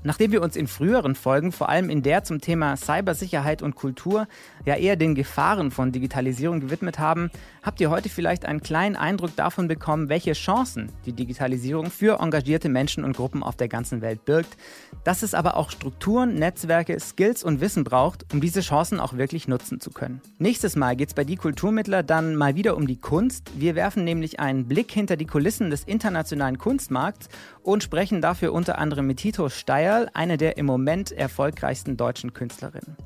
Nachdem 0.07 0.33
wir 0.33 0.43
uns 0.43 0.55
in 0.55 0.67
früheren 0.67 1.14
Folgen, 1.14 1.51
vor 1.51 1.71
allem 1.71 1.88
in 1.88 2.03
der 2.03 2.25
zum 2.25 2.43
Thema 2.43 2.77
Cybersicherheit 2.77 3.62
und 3.62 3.75
Kultur, 3.75 4.29
ja 4.67 4.77
eher 4.77 4.97
den 4.97 5.14
Gefahren 5.14 5.71
von 5.71 5.93
Digitalisierung 5.93 6.61
gewidmet 6.61 6.99
haben, 6.99 7.31
habt 7.62 7.81
ihr 7.81 7.88
heute 7.88 8.11
vielleicht 8.11 8.45
einen 8.45 8.61
kleinen 8.61 8.97
Eindruck 8.97 9.35
davon 9.35 9.67
bekommen, 9.67 10.11
welche 10.11 10.35
Chancen 10.35 10.93
die 11.07 11.14
Digitalisierung 11.14 11.90
für 11.90 12.21
engagierte 12.21 12.69
Menschen 12.69 13.03
und 13.03 13.17
Gruppen 13.17 13.43
auf 13.43 13.57
der 13.57 13.69
ganzen 13.69 14.03
Welt 14.03 14.27
birgt, 14.27 14.59
dass 15.05 15.23
es 15.23 15.33
aber 15.33 15.57
auch 15.57 15.71
Strukturen, 15.71 16.35
Netzwerke, 16.35 17.01
Skills 17.01 17.43
und 17.43 17.62
Wissen 17.62 17.83
braucht, 17.83 18.31
um 18.31 18.43
diese 18.43 18.61
Chancen 18.61 19.01
auch 19.01 19.14
wirklich 19.14 19.49
nutzen 19.49 19.81
zu 19.81 19.90
können. 19.90 20.21
Nächstes 20.37 20.77
Mal 20.77 20.97
geht 20.97 21.09
es 21.09 21.14
bei 21.14 21.25
Die 21.25 21.37
Kulturmittler 21.37 22.03
dann 22.03 22.37
mal 22.37 22.57
wieder 22.57 22.77
um 22.77 22.87
die 22.87 23.01
Kunst. 23.01 23.53
Wir 23.59 23.75
werfen 23.75 24.05
nämlich 24.05 24.38
einen 24.38 24.69
Blick 24.69 24.93
hinter 24.93 25.17
die 25.17 25.25
Kulissen 25.25 25.71
des 25.71 25.85
internationalen 25.85 26.59
Kunstmarkts 26.59 27.31
und 27.62 27.83
sprechen 27.83 28.21
dafür 28.21 28.53
unter 28.53 28.77
anderem 28.79 29.07
mit 29.07 29.17
Tito 29.17 29.49
Steyer, 29.49 29.93
eine 30.14 30.37
der 30.37 30.57
im 30.57 30.66
Moment 30.66 31.12
erfolgreichsten 31.12 31.96
deutschen 31.96 32.33
Künstlerinnen. 32.33 32.96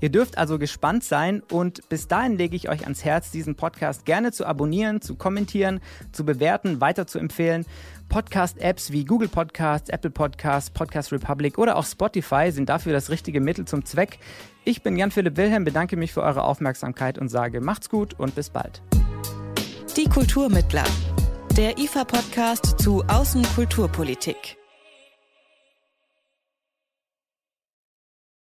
Ihr 0.00 0.10
dürft 0.10 0.38
also 0.38 0.58
gespannt 0.58 1.04
sein 1.04 1.42
und 1.50 1.88
bis 1.88 2.08
dahin 2.08 2.36
lege 2.36 2.56
ich 2.56 2.68
euch 2.68 2.82
ans 2.84 3.04
Herz, 3.04 3.30
diesen 3.30 3.54
Podcast 3.54 4.04
gerne 4.04 4.32
zu 4.32 4.46
abonnieren, 4.46 5.00
zu 5.00 5.14
kommentieren, 5.16 5.80
zu 6.12 6.24
bewerten, 6.24 6.80
weiter 6.80 7.06
zu 7.06 7.18
empfehlen. 7.18 7.64
Podcast-Apps 8.08 8.92
wie 8.92 9.04
Google 9.04 9.28
Podcasts, 9.28 9.90
Apple 9.90 10.10
Podcasts, 10.10 10.70
Podcast 10.70 11.12
Republic 11.12 11.58
oder 11.58 11.76
auch 11.76 11.84
Spotify 11.84 12.52
sind 12.52 12.68
dafür 12.68 12.92
das 12.92 13.10
richtige 13.10 13.40
Mittel 13.40 13.64
zum 13.64 13.84
Zweck. 13.84 14.18
Ich 14.64 14.82
bin 14.82 14.96
Jan-Philipp 14.96 15.36
Wilhelm, 15.36 15.64
bedanke 15.64 15.96
mich 15.96 16.12
für 16.12 16.22
eure 16.22 16.44
Aufmerksamkeit 16.44 17.18
und 17.18 17.28
sage 17.28 17.60
macht's 17.60 17.88
gut 17.88 18.14
und 18.14 18.34
bis 18.34 18.50
bald. 18.50 18.82
Die 19.96 20.08
Kulturmittler 20.08 20.84
der 21.56 21.78
IFA-Podcast 21.78 22.78
zu 22.80 23.02
Außenkulturpolitik. 23.08 24.58